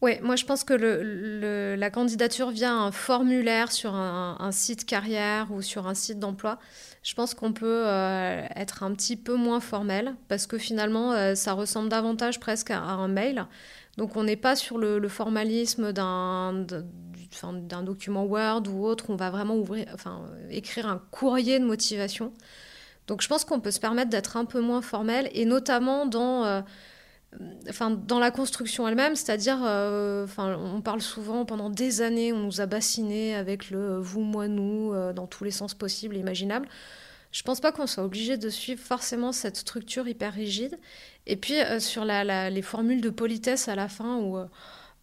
Oui, 0.00 0.12
moi 0.22 0.36
je 0.36 0.44
pense 0.44 0.62
que 0.62 0.74
la 0.74 1.90
candidature 1.90 2.50
via 2.50 2.72
un 2.72 2.92
formulaire 2.92 3.72
sur 3.72 3.96
un, 3.96 4.52
site 4.52 4.84
carrière 4.86 5.50
ou 5.50 5.60
sur 5.60 5.88
un 5.88 5.94
site 5.94 6.20
d'emploi, 6.20 6.60
je 7.02 7.14
pense 7.14 7.34
qu'on 7.34 7.52
peut 7.52 7.82
euh, 7.86 8.46
être 8.54 8.84
un 8.84 8.92
petit 8.94 9.16
peu 9.16 9.34
moins 9.34 9.58
formel 9.58 10.14
parce 10.28 10.46
que 10.46 10.56
finalement 10.56 11.12
euh, 11.12 11.34
ça 11.34 11.52
ressemble 11.52 11.88
davantage 11.88 12.38
presque 12.38 12.70
à, 12.70 12.80
un 12.80 13.08
mail. 13.08 13.46
Donc 13.96 14.14
on 14.16 14.22
n'est 14.22 14.36
pas 14.36 14.54
sur 14.54 14.78
le, 14.78 15.08
formalisme 15.08 15.92
d'un 15.92 16.64
d'un 17.42 17.82
document 17.82 18.24
Word 18.24 18.62
ou 18.68 18.86
autre, 18.86 19.10
on 19.10 19.16
va 19.16 19.30
vraiment 19.30 19.56
ouvrir, 19.56 19.86
enfin, 19.92 20.22
écrire 20.48 20.86
un 20.86 21.02
courrier 21.10 21.58
de 21.58 21.64
motivation. 21.64 22.32
Donc 23.08 23.20
je 23.20 23.28
pense 23.28 23.44
qu'on 23.44 23.60
peut 23.60 23.70
se 23.70 23.80
permettre 23.80 24.10
d'être 24.10 24.36
un 24.36 24.44
peu 24.44 24.60
moins 24.60 24.80
formel 24.80 25.28
et 25.32 25.44
notamment 25.44 26.06
dans... 26.06 26.44
Euh, 26.44 26.60
enfin, 27.68 27.90
dans 27.90 28.18
la 28.18 28.30
construction 28.30 28.88
elle-même, 28.88 29.14
c'est-à-dire, 29.14 29.58
euh, 29.64 30.26
on 30.38 30.80
parle 30.80 31.00
souvent 31.00 31.44
pendant 31.44 31.70
des 31.70 32.00
années, 32.00 32.32
on 32.32 32.38
nous 32.38 32.60
a 32.60 32.66
bassinés 32.66 33.34
avec 33.34 33.70
le 33.70 33.98
vous, 33.98 34.20
moi, 34.20 34.48
nous, 34.48 34.92
euh, 34.92 35.12
dans 35.12 35.26
tous 35.26 35.44
les 35.44 35.50
sens 35.50 35.74
possibles 35.74 36.16
et 36.16 36.20
imaginables. 36.20 36.68
Je 37.30 37.42
pense 37.42 37.60
pas 37.60 37.72
qu'on 37.72 37.86
soit 37.86 38.04
obligé 38.04 38.38
de 38.38 38.48
suivre 38.48 38.80
forcément 38.80 39.32
cette 39.32 39.56
structure 39.56 40.08
hyper 40.08 40.32
rigide. 40.32 40.78
Et 41.26 41.36
puis 41.36 41.60
euh, 41.60 41.78
sur 41.78 42.04
les 42.04 42.62
formules 42.62 43.02
de 43.02 43.10
politesse 43.10 43.68
à 43.68 43.74
la 43.74 43.88
fin, 43.88 44.16
où 44.16 44.38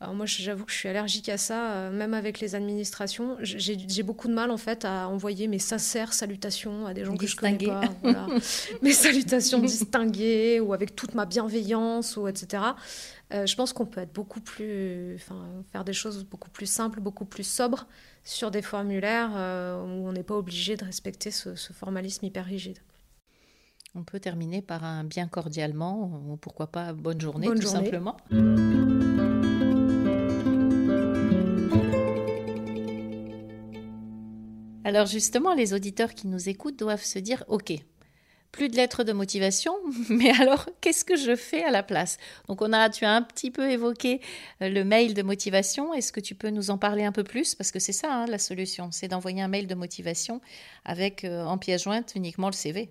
alors 0.06 0.14
moi, 0.16 0.28
j'avoue 0.28 0.66
que 0.66 0.72
je 0.72 0.78
suis 0.78 0.88
allergique 0.88 1.30
à 1.30 1.38
ça, 1.40 1.72
euh, 1.72 1.92
même 1.92 2.14
avec 2.14 2.40
les 2.40 2.54
administrations. 2.54 3.38
J'ai 3.42 4.04
beaucoup 4.04 4.28
de 4.28 4.34
mal 4.34 4.52
en 4.52 4.58
fait 4.58 4.86
à 4.86 5.10
envoyer 5.10 5.48
mes 5.48 5.58
sincères 5.58 6.14
salutations 6.14 6.86
à 6.86 6.94
des 6.94 7.04
gens 7.04 7.18
que 7.18 7.26
je 7.26 7.36
connais 7.36 7.58
pas. 7.58 7.82
mes 8.84 8.92
salutations 8.92 9.58
distinguées 9.58 10.60
ou 10.60 10.74
avec 10.74 10.96
toute 10.96 11.16
ma 11.16 11.26
bienveillance 11.26 12.18
ou 12.18 12.28
etc. 12.28 12.62
Euh, 13.34 13.48
je 13.48 13.56
pense 13.56 13.74
qu'on 13.74 13.88
peut 13.88 14.02
être 14.02 14.14
beaucoup 14.14 14.42
plus, 14.42 15.16
enfin, 15.16 15.44
faire 15.72 15.84
des 15.84 15.94
choses 15.94 16.24
beaucoup 16.24 16.52
plus 16.52 16.68
simples, 16.68 17.00
beaucoup 17.00 17.26
plus 17.26 17.44
sobres 17.44 17.88
sur 18.24 18.52
des 18.52 18.62
formulaires 18.62 19.32
euh, 19.34 19.82
où 19.82 20.08
on 20.08 20.12
n'est 20.12 20.22
pas 20.22 20.36
obligé 20.36 20.78
de 20.78 20.86
respecter 20.86 21.32
ce, 21.32 21.56
formalisme 21.74 22.24
hyper 22.26 22.46
rigide. 22.46 22.78
On 23.96 24.04
peut 24.04 24.20
terminer 24.20 24.62
par 24.62 24.84
un 24.84 25.04
bien 25.04 25.28
cordialement, 25.28 26.22
ou 26.30 26.38
pourquoi 26.38 26.68
pas 26.68 26.94
bonne 26.94 27.20
journée, 27.20 27.48
tout 27.48 27.62
simplement. 27.64 28.18
Alors 34.96 35.08
justement, 35.08 35.54
les 35.54 35.74
auditeurs 35.74 36.14
qui 36.14 36.28
nous 36.28 36.48
écoutent 36.48 36.80
doivent 36.80 37.04
se 37.04 37.20
dire, 37.20 37.44
OK, 37.50 37.74
plus 38.54 38.70
de 38.70 38.78
lettres 38.78 39.04
de 39.04 39.12
motivation, 39.12 39.74
mais 40.10 40.32
alors 40.40 40.70
qu'est-ce 40.80 41.04
que 41.04 41.18
je 41.18 41.36
fais 41.36 41.66
à 41.66 41.70
la 41.70 41.84
place? 41.84 42.18
Donc 42.48 42.62
on 42.62 42.72
a, 42.72 42.90
tu 42.90 43.04
as 43.04 43.12
un 43.12 43.22
petit 43.22 43.52
peu 43.52 43.70
évoqué 43.70 44.22
euh, 44.62 44.70
le 44.70 44.86
mail 44.86 45.14
de 45.14 45.22
motivation. 45.22 45.94
Est-ce 45.94 46.14
que 46.14 46.22
tu 46.22 46.34
peux 46.34 46.50
nous 46.50 46.70
en 46.70 46.78
parler 46.78 47.04
un 47.04 47.12
peu 47.12 47.26
plus? 47.26 47.56
Parce 47.56 47.72
que 47.72 47.80
c'est 47.80 47.92
ça 47.92 48.08
hein, 48.10 48.26
la 48.28 48.40
solution, 48.40 48.88
c'est 48.94 49.10
d'envoyer 49.10 49.42
un 49.42 49.50
mail 49.50 49.68
de 49.68 49.76
motivation 49.76 50.40
avec 50.86 51.26
euh, 51.26 51.44
en 51.44 51.58
pièce 51.58 51.84
jointe 51.84 52.14
uniquement 52.16 52.48
le 52.48 52.54
CV. 52.54 52.90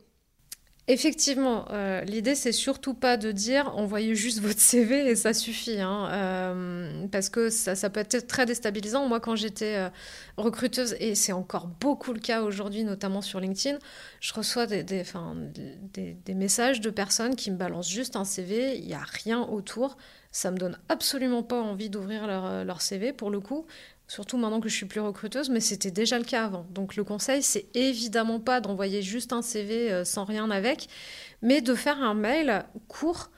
Effectivement, 0.86 1.64
euh, 1.70 2.02
l'idée 2.02 2.34
c'est 2.34 2.52
surtout 2.52 2.92
pas 2.92 3.16
de 3.16 3.32
dire 3.32 3.74
envoyez 3.74 4.14
juste 4.14 4.40
votre 4.42 4.60
CV 4.60 5.08
et 5.08 5.16
ça 5.16 5.32
suffit, 5.32 5.80
hein, 5.80 6.08
euh, 6.10 7.06
parce 7.10 7.30
que 7.30 7.48
ça, 7.48 7.88
peut 7.88 8.00
être 8.00 8.26
très 8.26 8.44
déstabilisant. 8.44 9.08
Moi, 9.08 9.18
quand 9.18 9.34
j'étais 9.34 9.76
euh, 9.76 9.88
recruteuse, 10.36 10.94
et 11.00 11.14
c'est 11.14 11.32
encore 11.32 11.68
beaucoup 11.68 12.12
le 12.12 12.20
cas 12.20 12.42
aujourd'hui, 12.42 12.84
notamment 12.84 13.22
sur 13.22 13.40
LinkedIn, 13.40 13.78
je 14.20 14.34
reçois 14.34 14.66
des, 14.66 15.04
messages 16.34 16.82
de 16.82 16.90
personnes 16.90 17.34
qui 17.34 17.50
me 17.50 17.56
balancent 17.56 17.90
juste 17.90 18.14
un 18.16 18.24
CV, 18.24 18.76
il 18.76 18.86
n'y 18.86 18.94
a 18.94 19.04
rien 19.24 19.40
autour. 19.40 19.96
Ça 20.32 20.50
me 20.50 20.58
donne 20.58 20.76
absolument 20.88 21.44
pas 21.44 21.60
envie 21.60 21.88
d'ouvrir 21.88 22.26
leur 22.26 22.82
CV 22.82 23.12
pour 23.12 23.30
le 23.30 23.38
coup 23.38 23.66
surtout 24.06 24.36
maintenant 24.36 24.60
que 24.60 24.68
je 24.68 24.74
suis 24.74 24.86
plus 24.86 25.00
recruteuse, 25.00 25.50
mais 25.50 25.60
c'était 25.60 25.90
déjà 25.90 26.18
le 26.18 26.24
cas 26.24 26.44
avant. 26.44 26.66
Donc 26.70 26.96
le 26.96 27.04
conseil, 27.04 27.42
c'est 27.42 27.66
évidemment 27.74 28.40
pas 28.40 28.60
d'envoyer 28.60 29.02
juste 29.02 29.32
un 29.32 29.42
CV 29.42 29.90
euh, 29.90 30.04
sans 30.04 30.24
rien 30.24 30.50
avec, 30.50 30.88
mais 31.42 31.60
de 31.60 31.74
faire 31.74 32.02
un 32.02 32.14
mail 32.14 32.64
court 32.88 33.30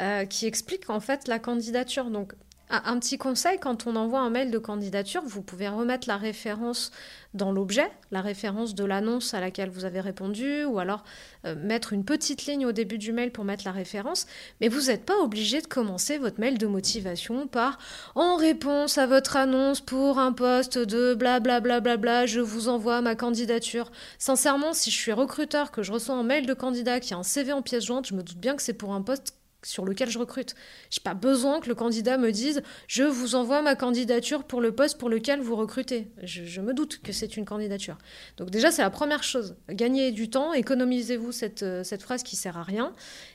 euh, 0.00 0.24
qui 0.24 0.46
explique 0.46 0.88
en 0.90 1.00
fait 1.00 1.28
la 1.28 1.38
candidature. 1.38 2.10
Donc 2.10 2.34
un 2.72 2.98
petit 2.98 3.18
conseil, 3.18 3.58
quand 3.58 3.86
on 3.86 3.96
envoie 3.96 4.20
un 4.20 4.30
mail 4.30 4.50
de 4.50 4.58
candidature, 4.58 5.22
vous 5.26 5.42
pouvez 5.42 5.68
remettre 5.68 6.08
la 6.08 6.16
référence 6.16 6.90
dans 7.34 7.52
l'objet, 7.52 7.90
la 8.10 8.20
référence 8.22 8.74
de 8.74 8.84
l'annonce 8.84 9.34
à 9.34 9.40
laquelle 9.40 9.68
vous 9.68 9.84
avez 9.84 10.00
répondu, 10.00 10.64
ou 10.64 10.78
alors 10.78 11.04
euh, 11.44 11.54
mettre 11.54 11.92
une 11.92 12.04
petite 12.04 12.46
ligne 12.46 12.66
au 12.66 12.72
début 12.72 12.98
du 12.98 13.12
mail 13.12 13.30
pour 13.30 13.44
mettre 13.44 13.64
la 13.66 13.72
référence. 13.72 14.26
Mais 14.60 14.68
vous 14.68 14.86
n'êtes 14.86 15.04
pas 15.04 15.18
obligé 15.18 15.60
de 15.60 15.66
commencer 15.66 16.16
votre 16.16 16.40
mail 16.40 16.56
de 16.56 16.66
motivation 16.66 17.46
par 17.46 17.78
en 18.14 18.36
réponse 18.36 18.96
à 18.96 19.06
votre 19.06 19.36
annonce 19.36 19.80
pour 19.80 20.18
un 20.18 20.32
poste 20.32 20.78
de 20.78 21.14
blablabla, 21.14 21.60
bla, 21.60 21.80
bla, 21.80 21.96
bla, 21.98 22.26
je 22.26 22.40
vous 22.40 22.68
envoie 22.68 23.02
ma 23.02 23.14
candidature. 23.14 23.92
Sincèrement, 24.18 24.72
si 24.72 24.90
je 24.90 24.96
suis 24.96 25.12
recruteur, 25.12 25.70
que 25.70 25.82
je 25.82 25.92
reçois 25.92 26.14
un 26.14 26.22
mail 26.22 26.46
de 26.46 26.54
candidat 26.54 27.00
qui 27.00 27.12
a 27.12 27.18
un 27.18 27.22
CV 27.22 27.52
en 27.52 27.60
pièce 27.60 27.84
jointe, 27.84 28.06
je 28.06 28.14
me 28.14 28.22
doute 28.22 28.38
bien 28.38 28.56
que 28.56 28.62
c'est 28.62 28.72
pour 28.72 28.94
un 28.94 29.02
poste 29.02 29.34
sur 29.64 29.84
lequel 29.84 30.10
je 30.10 30.18
recrute. 30.18 30.54
Je 30.90 30.98
n'ai 30.98 31.02
pas 31.04 31.14
besoin 31.14 31.60
que 31.60 31.68
le 31.68 31.74
candidat 31.74 32.18
me 32.18 32.32
dise 32.32 32.62
je 32.86 33.04
vous 33.04 33.34
envoie 33.34 33.62
ma 33.62 33.74
candidature 33.74 34.44
pour 34.44 34.60
le 34.60 34.72
poste 34.72 34.98
pour 34.98 35.08
lequel 35.08 35.40
vous 35.40 35.56
recrutez. 35.56 36.08
Je, 36.22 36.60
me 36.60 36.74
doute 36.74 37.00
que 37.02 37.12
c'est 37.12 37.36
une 37.36 37.44
candidature. 37.44 37.98
Donc 38.36 38.50
déjà 38.50 38.70
c'est 38.70 38.82
la 38.82 38.90
première 38.90 39.22
chose. 39.22 39.56
Gagnez 39.68 40.12
du 40.12 40.30
temps, 40.30 40.52
économisez-vous 40.52 41.32
cette, 41.32 41.62
euh, 41.62 41.84
cette 41.84 42.02
phrase 42.02 42.22
qui 42.22 42.36
sert 42.36 42.56
à 42.56 42.62
rien 42.62 42.92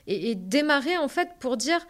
et, 0.08 0.36
démarrez 0.36 0.98
en 0.98 1.08
fait 1.08 1.30
pour 1.40 1.58
dire 1.58 1.86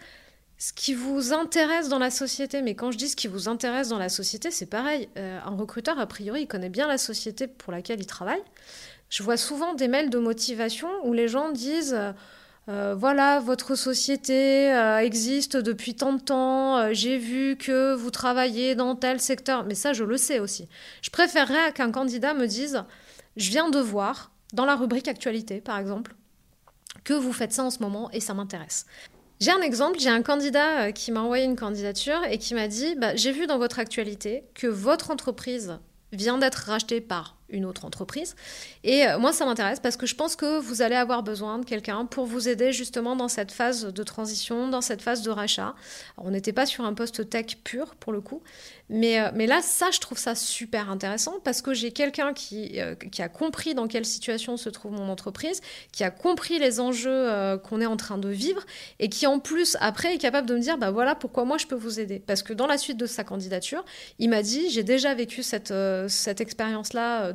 ce 0.57 0.73
qui 0.73 0.93
vous 0.93 1.33
intéresse 1.33 1.89
dans 1.89 1.99
la 1.99 2.09
société. 2.09 2.61
Mais 2.61 2.75
quand 2.75 2.91
je 2.91 2.97
dis 2.97 3.09
ce 3.09 3.15
qui 3.15 3.27
vous 3.27 3.47
intéresse 3.47 3.89
dans 3.89 3.99
la 3.99 4.09
société, 4.09 4.49
c'est 4.49 4.65
pareil. 4.65 5.09
Euh, 5.17 5.39
un 5.45 5.55
recruteur, 5.55 5.99
a 5.99 6.07
priori, 6.07 6.41
il 6.43 6.47
connaît 6.47 6.69
bien 6.69 6.87
la 6.87 6.97
société 6.97 7.47
pour 7.47 7.71
laquelle 7.71 7.99
il 7.99 8.07
travaille. 8.07 8.41
Je 9.09 9.23
vois 9.23 9.37
souvent 9.37 9.73
des 9.73 9.87
mails 9.87 10.09
de 10.09 10.17
motivation 10.17 10.89
où 11.03 11.13
les 11.13 11.27
gens 11.27 11.51
disent 11.51 11.95
euh, 12.69 12.95
voilà, 12.97 13.39
votre 13.39 13.75
société 13.75 14.73
euh, 14.73 14.97
existe 14.97 15.55
depuis 15.55 15.95
tant 15.95 16.11
de 16.11 16.19
temps, 16.19 16.77
euh, 16.77 16.89
j'ai 16.91 17.17
vu 17.17 17.55
que 17.55 17.93
vous 17.93 18.11
travaillez 18.11 18.75
dans 18.75 18.93
tel 18.95 19.21
secteur, 19.21 19.63
mais 19.63 19.75
ça 19.75 19.93
je 19.93 20.03
le 20.03 20.17
sais 20.17 20.39
aussi. 20.39 20.67
Je 21.01 21.09
préférerais 21.09 21.71
qu'un 21.73 21.91
candidat 21.91 22.33
me 22.33 22.45
dise, 22.45 22.83
je 23.37 23.49
viens 23.51 23.69
de 23.69 23.79
voir, 23.79 24.31
dans 24.51 24.65
la 24.65 24.75
rubrique 24.75 25.07
actualité 25.07 25.61
par 25.61 25.77
exemple, 25.77 26.13
que 27.05 27.13
vous 27.13 27.31
faites 27.31 27.53
ça 27.53 27.63
en 27.63 27.69
ce 27.69 27.79
moment 27.79 28.11
et 28.11 28.19
ça 28.19 28.33
m'intéresse. 28.33 28.85
J'ai 29.39 29.51
un 29.51 29.61
exemple, 29.61 29.99
j'ai 29.99 30.09
un 30.09 30.23
candidat 30.23 30.91
qui 30.91 31.11
m'a 31.13 31.21
envoyé 31.21 31.45
une 31.45 31.55
candidature 31.55 32.21
et 32.29 32.37
qui 32.37 32.53
m'a 32.53 32.67
dit, 32.67 32.95
bah, 32.95 33.15
j'ai 33.15 33.31
vu 33.31 33.47
dans 33.47 33.59
votre 33.59 33.79
actualité 33.79 34.43
que 34.55 34.67
votre 34.67 35.11
entreprise 35.11 35.79
vient 36.11 36.37
d'être 36.37 36.65
rachetée 36.67 36.99
par 36.99 37.36
une 37.49 37.65
autre 37.65 37.85
entreprise. 37.85 38.35
Et 38.83 39.07
euh, 39.07 39.19
moi, 39.19 39.33
ça 39.33 39.45
m'intéresse 39.45 39.79
parce 39.79 39.97
que 39.97 40.05
je 40.05 40.15
pense 40.15 40.35
que 40.35 40.59
vous 40.59 40.81
allez 40.81 40.95
avoir 40.95 41.23
besoin 41.23 41.59
de 41.59 41.65
quelqu'un 41.65 42.05
pour 42.05 42.25
vous 42.25 42.49
aider 42.49 42.73
justement 42.73 43.15
dans 43.15 43.27
cette 43.27 43.51
phase 43.51 43.85
de 43.85 44.03
transition, 44.03 44.67
dans 44.67 44.81
cette 44.81 45.01
phase 45.01 45.21
de 45.21 45.29
rachat. 45.29 45.75
on 46.17 46.31
n'était 46.31 46.53
pas 46.53 46.65
sur 46.65 46.83
un 46.83 46.93
poste 46.93 47.29
tech 47.29 47.57
pur 47.63 47.95
pour 47.95 48.11
le 48.11 48.21
coup, 48.21 48.41
mais, 48.89 49.19
euh, 49.19 49.29
mais 49.33 49.47
là, 49.47 49.61
ça, 49.61 49.91
je 49.91 49.99
trouve 49.99 50.17
ça 50.17 50.33
super 50.33 50.89
intéressant 50.89 51.39
parce 51.43 51.61
que 51.61 51.73
j'ai 51.73 51.91
quelqu'un 51.91 52.33
qui, 52.33 52.79
euh, 52.79 52.95
qui 52.95 53.21
a 53.21 53.29
compris 53.29 53.75
dans 53.75 53.87
quelle 53.87 54.05
situation 54.05 54.55
se 54.55 54.69
trouve 54.69 54.93
mon 54.93 55.09
entreprise, 55.09 55.61
qui 55.91 56.03
a 56.03 56.11
compris 56.11 56.59
les 56.59 56.79
enjeux 56.79 57.57
qu'on 57.63 57.81
est 57.81 57.85
en 57.85 57.97
train 57.97 58.17
de 58.17 58.29
vivre 58.29 58.63
et 58.99 59.09
qui 59.09 59.27
en 59.27 59.39
plus, 59.39 59.77
après, 59.81 60.15
est 60.15 60.17
capable 60.17 60.47
de 60.47 60.55
me 60.55 60.59
dire, 60.59 60.77
bah 60.77 60.91
voilà 60.91 61.15
pourquoi 61.15 61.45
moi 61.45 61.57
je 61.57 61.67
peux 61.67 61.75
vous 61.75 61.99
aider. 61.99 62.19
Parce 62.19 62.43
que 62.43 62.53
dans 62.53 62.67
la 62.67 62.77
suite 62.77 62.97
de 62.97 63.05
sa 63.05 63.23
candidature, 63.23 63.83
il 64.19 64.29
m'a 64.29 64.41
dit, 64.41 64.69
j'ai 64.69 64.83
déjà 64.83 65.13
vécu 65.13 65.43
cette, 65.43 65.71
expérience-là 66.39 67.31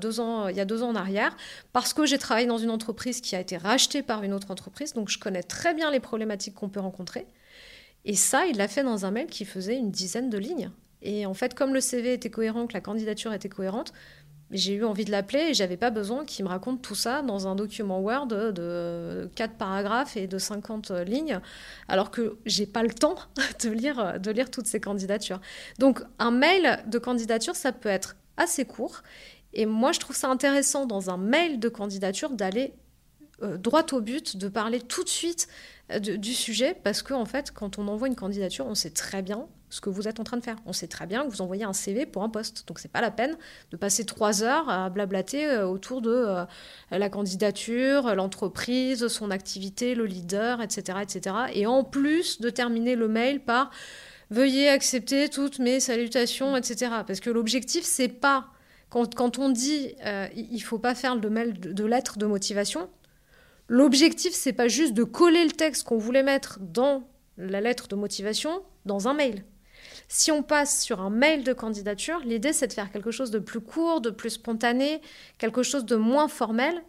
il 0.51 0.57
y 0.57 0.61
a 0.61 0.65
deux 0.65 0.83
ans 0.83 0.89
en 0.89 0.95
arrière, 0.95 1.37
parce 1.73 1.93
que 1.93 2.07
j'ai 2.07 2.19
travaillé 2.19 2.47
dans 2.47 2.59
une 2.59 2.71
entreprise 2.71 3.21
qui 3.21 3.37
a 3.37 3.41
été 3.41 3.57
rachetée 3.57 4.03
par 4.03 4.23
une 4.23 4.33
autre 4.33 4.51
entreprise, 4.51 4.95
donc 4.95 5.09
je 5.09 5.19
connais 5.19 5.43
très 5.43 5.75
bien 5.75 5.91
les 5.91 6.01
problématiques 6.01 6.55
qu'on 6.55 6.69
peut 6.69 6.81
rencontrer. 6.81 7.27
Et 8.05 8.17
ça, 8.17 8.47
il 8.47 8.57
l'a 8.57 8.69
fait 8.69 8.83
dans 8.83 9.07
un 9.07 9.11
mail 9.11 9.27
qui 9.27 9.45
faisait 9.45 9.77
une 9.77 9.91
dizaine 9.91 10.29
de 10.29 10.39
lignes. 10.39 10.71
Et 11.03 11.27
en 11.27 11.35
fait, 11.35 11.55
comme 11.55 11.75
le 11.75 11.81
CV 11.81 12.15
était 12.15 12.31
cohérent, 12.31 12.67
que 12.67 12.75
la 12.75 12.81
candidature 12.81 13.33
était 13.33 13.49
cohérente, 13.49 13.93
j'ai 14.51 14.75
eu 14.75 14.85
envie 14.85 15.07
de 15.07 15.11
l'appeler 15.11 15.41
et 15.49 15.55
j'avais 15.55 15.79
pas 15.79 15.91
besoin 15.91 16.27
qu'il 16.27 16.45
me 16.45 16.51
raconte 16.51 16.83
tout 16.83 16.95
ça 16.95 17.23
dans 17.23 17.49
un 17.49 17.55
document 17.55 18.01
Word 18.01 18.27
de 18.27 19.31
4 19.35 19.55
paragraphes 19.55 20.17
et 20.17 20.27
de 20.27 20.39
50 20.39 20.91
lignes, 21.07 21.41
alors 21.89 22.11
que 22.11 22.37
j'ai 22.45 22.67
pas 22.67 22.83
le 22.83 22.91
temps 22.91 23.17
de 23.65 23.71
lire, 23.71 24.21
de 24.21 24.31
lire 24.31 24.51
toutes 24.51 24.67
ces 24.67 24.79
candidatures. 24.79 25.41
Donc 25.79 26.03
un 26.19 26.31
mail 26.31 26.81
de 26.87 26.99
candidature, 26.99 27.57
ça 27.57 27.73
peut 27.73 27.89
être 27.89 28.17
assez 28.37 28.67
court 28.67 29.03
et 29.55 29.67
moi, 29.67 29.93
je 29.93 30.01
trouve 30.01 30.17
ça 30.17 30.29
intéressant 30.29 30.87
dans 30.87 31.11
un 31.11 31.17
mail 31.17 31.61
de 31.61 31.69
candidature 31.69 32.31
d'aller 32.31 32.75
euh, 33.43 33.57
droit 33.57 33.85
au 33.93 34.01
but, 34.01 34.37
de 34.37 34.49
parler 34.49 34.81
tout 34.81 35.05
de 35.05 35.09
suite 35.09 35.49
euh, 35.95 35.99
du 35.99 36.35
sujet, 36.35 36.77
parce 36.83 37.03
qu'en 37.03 37.21
en 37.21 37.25
fait, 37.25 37.53
quand 37.53 37.79
on 37.79 37.89
envoie 37.89 38.09
une 38.09 38.17
candidature, 38.17 38.67
on 38.67 38.75
sait 38.75 38.91
très 38.91 39.23
bien 39.23 39.47
ce 39.71 39.81
que 39.81 39.89
vous 39.89 40.07
êtes 40.07 40.21
en 40.21 40.25
train 40.25 40.37
de 40.37 40.43
faire. 40.43 40.57
On 40.67 40.73
sait 40.73 40.87
très 40.87 41.07
bien 41.07 41.25
que 41.25 41.31
vous 41.31 41.41
envoyez 41.41 41.65
un 41.65 41.73
CV 41.73 42.05
pour 42.05 42.23
un 42.23 42.29
poste. 42.29 42.69
Donc, 42.69 42.79
c'est 42.79 42.91
pas 42.91 43.01
la 43.01 43.11
peine 43.11 43.37
de 43.71 43.77
passer 43.77 44.05
trois 44.05 44.43
heures 44.43 44.69
à 44.69 44.91
blablater 44.91 45.47
euh, 45.47 45.67
autour 45.67 46.03
de 46.03 46.45
la 46.91 47.09
candidature, 47.09 48.15
l'entreprise, 48.15 49.09
son 49.09 49.31
activité, 49.31 49.95
le 49.95 50.05
leader, 50.05 50.61
etc., 50.61 50.99
etc. 51.03 51.37
Et 51.55 51.67
en 51.67 51.85
plus 51.85 52.41
de 52.41 52.51
terminer 52.51 52.97
le 52.97 53.09
mail 53.09 53.41
par 53.41 53.71
veuillez 54.33 54.69
accepter 54.69 55.29
toutes 55.29 55.59
mes 55.59 55.79
salutations, 55.79 56.57
etc. 56.57 56.91
Parce 57.07 57.21
que 57.21 57.31
l'objectif, 57.31 57.85
c'est 57.85 58.09
pas 58.09 58.49
quand, 58.89 59.39
on 59.39 59.49
dit 59.49 59.95
euh, 60.05 60.27
il 60.35 60.61
faut 60.61 60.79
pas 60.79 60.95
faire 60.95 61.17
de 61.17 61.29
mail 61.29 61.59
de, 61.59 61.85
lettres 61.85 62.19
de 62.19 62.27
motivation, 62.27 62.91
l'objectif 63.73 64.35
c'est 64.35 64.53
pas 64.53 64.69
juste 64.69 64.93
de 64.93 65.03
coller 65.03 65.45
le 65.45 65.51
texte 65.51 65.85
qu'on 65.85 65.97
voulait 65.97 66.23
mettre 66.23 66.59
dans 66.61 67.09
la 67.39 67.63
lettre 67.63 67.89
de 67.89 67.97
motivation 67.97 68.63
dans 68.85 69.09
un 69.09 69.15
mail. 69.15 69.45
Si 70.09 70.31
on 70.31 70.43
passe 70.43 70.83
sur 70.83 71.01
un 71.01 71.09
mail 71.09 71.43
de 71.43 71.55
candidature, 71.55 72.21
l'idée 72.21 72.53
c'est 72.53 72.67
de 72.67 72.75
faire 72.75 72.93
quelque 72.93 73.11
chose 73.11 73.31
de 73.31 73.39
plus 73.39 73.61
court, 73.61 74.03
de 74.03 74.11
plus 74.11 74.31
spontané, 74.31 75.01
quelque 75.39 75.63
chose 75.63 75.87
de 75.87 75.97
moins 75.97 76.29
formel 76.29 76.83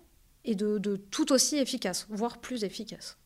et 0.43 0.55
de 0.55 0.97
tout 1.09 1.31
aussi 1.31 1.57
efficace, 1.57 2.05
voire 2.09 2.39
plus 2.39 2.65
efficace. 2.65 3.17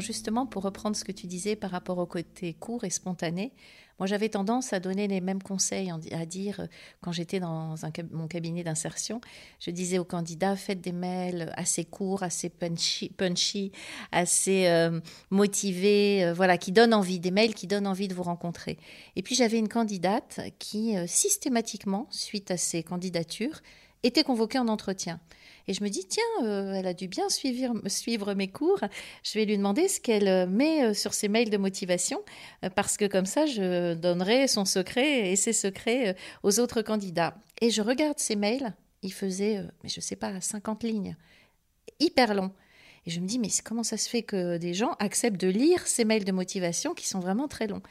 Justement, 0.00 0.46
pour 0.46 0.62
reprendre 0.62 0.96
ce 0.96 1.04
que 1.04 1.12
tu 1.12 1.26
disais 1.26 1.56
par 1.56 1.70
rapport 1.70 1.98
au 1.98 2.06
côté 2.06 2.54
court 2.54 2.84
et 2.84 2.90
spontané, 2.90 3.52
moi 3.98 4.06
j'avais 4.06 4.28
tendance 4.28 4.72
à 4.72 4.80
donner 4.80 5.08
les 5.08 5.20
mêmes 5.20 5.42
conseils, 5.42 5.90
à 6.12 6.26
dire, 6.26 6.60
euh, 6.60 6.66
quand 7.00 7.12
j'étais 7.12 7.40
dans 7.40 7.74
mon 8.12 8.28
cabinet 8.28 8.62
d'insertion, 8.62 9.20
je 9.60 9.70
disais 9.70 9.98
aux 9.98 10.04
candidats, 10.04 10.56
faites 10.56 10.80
des 10.80 10.92
mails 10.92 11.52
assez 11.56 11.84
courts, 11.84 12.22
assez 12.22 12.48
punchy, 12.48 13.08
punchy 13.10 13.72
assez 14.12 14.66
euh, 14.66 15.00
motivés, 15.30 16.24
euh, 16.24 16.34
voilà, 16.34 16.58
qui 16.58 16.72
donnent 16.72 16.94
envie, 16.94 17.20
des 17.20 17.30
mails 17.30 17.54
qui 17.54 17.66
donnent 17.66 17.86
envie 17.86 18.08
de 18.08 18.14
vous 18.14 18.22
rencontrer. 18.22 18.78
Et 19.16 19.22
puis 19.22 19.34
j'avais 19.34 19.58
une 19.58 19.68
candidate 19.68 20.40
qui, 20.58 20.94
systématiquement, 21.06 22.06
suite 22.10 22.50
à 22.50 22.56
ses 22.56 22.82
candidatures, 22.82 23.60
était 24.02 24.24
convoquée 24.24 24.58
en 24.58 24.68
entretien. 24.68 25.20
Et 25.68 25.74
je 25.74 25.82
me 25.82 25.88
dis, 25.88 26.06
tiens, 26.06 26.22
euh, 26.44 26.74
elle 26.74 26.86
a 26.86 26.94
dû 26.94 27.08
bien 27.08 27.28
suivre, 27.28 27.74
suivre 27.88 28.34
mes 28.34 28.48
cours. 28.48 28.80
Je 29.24 29.38
vais 29.38 29.44
lui 29.44 29.56
demander 29.56 29.88
ce 29.88 30.00
qu'elle 30.00 30.28
euh, 30.28 30.46
met 30.46 30.84
euh, 30.84 30.94
sur 30.94 31.12
ses 31.12 31.28
mails 31.28 31.50
de 31.50 31.56
motivation, 31.56 32.22
parce 32.74 32.96
que 32.96 33.04
comme 33.06 33.26
ça, 33.26 33.46
je 33.46 33.94
donnerai 33.94 34.48
son 34.48 34.64
secret 34.64 35.30
et 35.30 35.36
ses 35.36 35.52
secrets 35.52 36.16
aux 36.42 36.60
autres 36.60 36.82
candidats. 36.82 37.36
Et 37.60 37.70
je 37.70 37.82
regarde 37.82 38.18
ses 38.18 38.36
mails, 38.36 38.74
il 39.02 39.12
faisait, 39.12 39.62
mais 39.82 39.88
je 39.88 40.00
sais 40.00 40.16
pas, 40.16 40.40
50 40.40 40.84
lignes, 40.84 41.16
hyper 42.00 42.34
long. 42.34 42.52
Et 43.06 43.10
je 43.10 43.20
me 43.20 43.26
dis, 43.26 43.38
mais 43.38 43.48
comment 43.64 43.84
ça 43.84 43.96
se 43.96 44.08
fait 44.08 44.22
que 44.22 44.58
des 44.58 44.74
gens 44.74 44.96
acceptent 44.98 45.40
de 45.40 45.46
lire 45.46 45.86
ces 45.86 46.04
mails 46.04 46.24
de 46.24 46.32
motivation 46.32 46.92
qui 46.92 47.06
sont 47.06 47.20
vraiment 47.20 47.46
très 47.46 47.68
longs? 47.68 47.82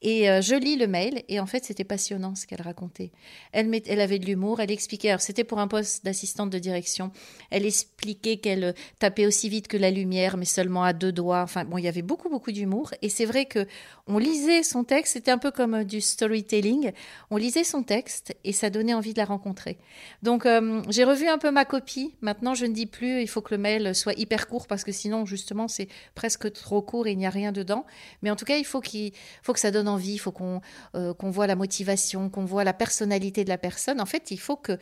Et 0.00 0.30
euh, 0.30 0.40
je 0.40 0.54
lis 0.54 0.76
le 0.76 0.86
mail, 0.86 1.22
et 1.28 1.40
en 1.40 1.46
fait, 1.46 1.64
c'était 1.64 1.84
passionnant 1.84 2.34
ce 2.34 2.46
qu'elle 2.46 2.62
racontait. 2.62 3.12
Elle, 3.52 4.00
avait 4.00 4.18
de 4.18 4.24
l'humour, 4.24 4.60
elle 4.60 4.70
expliquait, 4.70 5.10
alors 5.10 5.20
c'était 5.20 5.44
pour 5.44 5.58
un 5.58 5.68
poste 5.68 6.04
d'assistante 6.06 6.48
de 6.48 6.58
direction, 6.58 7.12
elle 7.50 7.66
expliquait 7.66 8.38
qu'elle 8.38 8.64
euh, 8.64 8.72
tapait 8.98 9.26
aussi 9.26 9.50
vite 9.50 9.68
que 9.68 9.76
la 9.76 9.90
lumière, 9.90 10.38
mais 10.38 10.46
seulement 10.46 10.84
à 10.84 10.94
deux 10.94 11.12
doigts. 11.12 11.42
Enfin, 11.42 11.64
bon, 11.64 11.76
il 11.76 11.84
y 11.84 11.88
avait 11.88 12.02
beaucoup, 12.02 12.30
beaucoup 12.30 12.50
d'humour. 12.50 12.92
Et 13.02 13.10
c'est 13.10 13.26
vrai 13.26 13.44
que 13.44 13.66
on 14.06 14.16
lisait 14.16 14.62
son 14.62 14.84
texte, 14.84 15.12
c'était 15.12 15.30
un 15.30 15.38
peu 15.38 15.50
comme 15.50 15.74
euh, 15.74 15.84
du 15.84 16.00
storytelling. 16.00 16.92
On 17.30 17.36
lisait 17.36 17.64
son 17.64 17.82
texte, 17.82 18.34
et 18.42 18.52
ça 18.52 18.70
donnait 18.70 18.94
envie 18.94 19.12
de 19.12 19.18
la 19.18 19.26
rencontrer. 19.26 19.78
Donc, 20.22 20.46
j'ai 20.88 21.04
revu 21.04 21.28
un 21.28 21.38
peu 21.38 21.50
ma 21.50 21.64
copie. 21.64 22.14
Maintenant, 22.20 22.54
je 22.54 22.66
ne 22.66 22.72
dis 22.72 22.86
plus, 22.86 23.20
il 23.20 23.28
faut 23.28 23.40
que 23.40 23.54
le 23.54 23.60
mail 23.60 23.94
soit 23.94 24.18
hyper 24.18 24.48
court 24.48 24.61
parce 24.66 24.84
que 24.84 24.92
sinon, 24.92 25.26
justement, 25.26 25.68
c'est 25.68 25.88
presque 26.14 26.52
trop 26.52 26.82
court 26.82 27.06
et 27.06 27.12
il 27.12 27.18
n'y 27.18 27.26
a 27.26 27.30
rien 27.30 27.52
dedans. 27.52 27.86
Mais 28.22 28.30
en 28.30 28.36
tout 28.36 28.44
cas, 28.44 28.56
il 28.56 28.64
faut, 28.64 28.80
qu'il 28.80 29.12
faut 29.42 29.52
que 29.52 29.60
ça 29.60 29.70
donne 29.70 29.88
envie, 29.88 30.14
il 30.14 30.18
faut 30.18 30.32
qu'on 30.32 30.60
euh, 30.94 31.14
qu'on 31.14 31.30
voit 31.30 31.46
la 31.46 31.56
motivation, 31.56 32.28
qu'on 32.30 32.44
voit 32.44 32.64
la 32.64 32.72
personnalité 32.72 33.44
de 33.44 33.48
la 33.48 33.58
personne. 33.58 34.00
En 34.00 34.06
fait, 34.06 34.30
il 34.30 34.40
faut 34.40 34.56
que, 34.56 34.78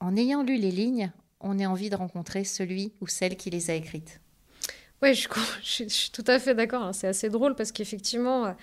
en 0.00 0.16
ayant 0.16 0.42
lu 0.42 0.56
les 0.56 0.70
lignes, 0.70 1.12
on 1.40 1.58
ait 1.58 1.66
envie 1.66 1.90
de 1.90 1.96
rencontrer 1.96 2.44
celui 2.44 2.92
ou 3.00 3.06
celle 3.06 3.36
qui 3.36 3.50
les 3.50 3.70
a 3.70 3.74
écrites. 3.74 4.20
Oui, 5.02 5.14
je, 5.62 5.84
suis 5.88 6.10
tout 6.10 6.24
à 6.26 6.38
fait 6.38 6.54
d'accord. 6.54 6.82
Hein. 6.82 6.92
C'est 6.92 7.08
assez 7.08 7.28
drôle 7.28 7.54
parce 7.54 7.72
qu'effectivement, 7.72 8.54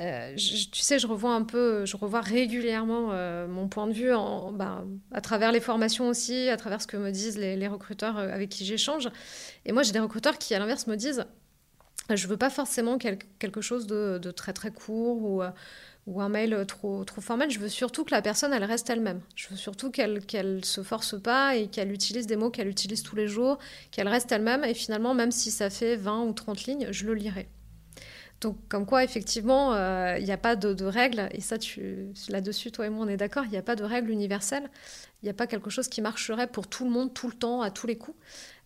euh, 0.00 0.36
tu 0.36 0.80
sais, 0.80 0.98
je 0.98 1.06
revois 1.08 1.32
un 1.32 1.42
peu, 1.42 1.84
je 1.84 1.96
revois 1.96 2.20
régulièrement 2.20 3.10
euh, 3.12 3.48
mon 3.48 3.68
point 3.68 3.88
de 3.88 3.92
vue 3.92 4.12
en, 4.12 4.52
bah, 4.52 4.84
à 5.12 5.20
travers 5.20 5.50
les 5.50 5.60
formations 5.60 6.08
aussi, 6.08 6.48
à 6.48 6.56
travers 6.56 6.80
ce 6.80 6.86
que 6.86 6.96
me 6.96 7.10
disent 7.10 7.36
les, 7.36 7.66
recruteurs 7.66 8.16
euh, 8.16 8.32
avec 8.32 8.48
qui 8.48 8.64
j'échange. 8.64 9.08
Et 9.64 9.72
moi, 9.72 9.82
j'ai 9.82 9.92
des 9.92 9.98
recruteurs 9.98 10.38
qui, 10.38 10.54
à 10.54 10.60
l'inverse, 10.60 10.86
me 10.86 10.96
disent 10.96 11.24
je 12.14 12.26
veux 12.26 12.36
pas 12.36 12.48
forcément 12.48 12.96
quelque 12.96 13.60
chose 13.60 13.86
de, 13.86 14.30
très 14.30 14.54
très 14.54 14.70
court 14.70 15.22
ou, 16.06 16.22
un 16.22 16.28
mail 16.30 16.64
trop, 16.66 17.04
trop 17.04 17.20
formel. 17.20 17.50
Je 17.50 17.58
veux 17.58 17.68
surtout 17.68 18.04
que 18.04 18.12
la 18.12 18.22
personne, 18.22 18.54
reste 18.54 18.88
elle-même. 18.88 19.20
Je 19.34 19.48
veux 19.48 19.56
surtout 19.56 19.90
qu'elle 19.90 20.24
qu'elle 20.24 20.64
se 20.64 20.82
force 20.82 21.20
pas 21.20 21.56
et 21.56 21.66
qu'elle 21.66 21.92
utilise 21.92 22.26
des 22.26 22.36
mots 22.36 22.48
qu'elle 22.48 22.68
utilise 22.68 23.02
tous 23.02 23.14
les 23.14 23.28
jours, 23.28 23.58
qu'elle 23.90 24.08
reste 24.08 24.32
elle-même. 24.32 24.64
Et 24.64 24.72
finalement, 24.72 25.12
même 25.12 25.32
si 25.32 25.50
ça 25.50 25.68
fait 25.68 25.96
20 25.96 26.22
ou 26.22 26.32
30 26.32 26.64
lignes, 26.64 26.88
je 26.92 27.04
le 27.04 27.12
lirai. 27.12 27.46
Donc, 28.40 28.56
comme 28.68 28.86
quoi, 28.86 29.02
effectivement, 29.02 29.74
euh, 29.74 30.16
il 30.18 30.24
n'y 30.24 30.30
a 30.30 30.36
pas 30.36 30.54
de, 30.54 30.84
règles, 30.84 31.28
et 31.32 31.40
ça, 31.40 31.56
là-dessus, 32.28 32.70
toi 32.70 32.86
et 32.86 32.90
moi, 32.90 33.04
on 33.04 33.08
est 33.08 33.16
d'accord, 33.16 33.44
il 33.44 33.50
n'y 33.50 33.56
a 33.56 33.62
pas 33.62 33.74
de 33.74 33.82
règle 33.82 34.10
universelle, 34.10 34.70
il 35.22 35.26
n'y 35.26 35.30
a 35.30 35.34
pas 35.34 35.48
quelque 35.48 35.70
chose 35.70 35.88
qui 35.88 36.00
marcherait 36.00 36.46
pour 36.46 36.68
tout 36.68 36.84
le 36.84 36.90
monde, 36.90 37.12
tout 37.12 37.26
le 37.26 37.32
temps, 37.32 37.62
à 37.62 37.70
tous 37.72 37.88
les 37.88 37.98
coups. 37.98 38.16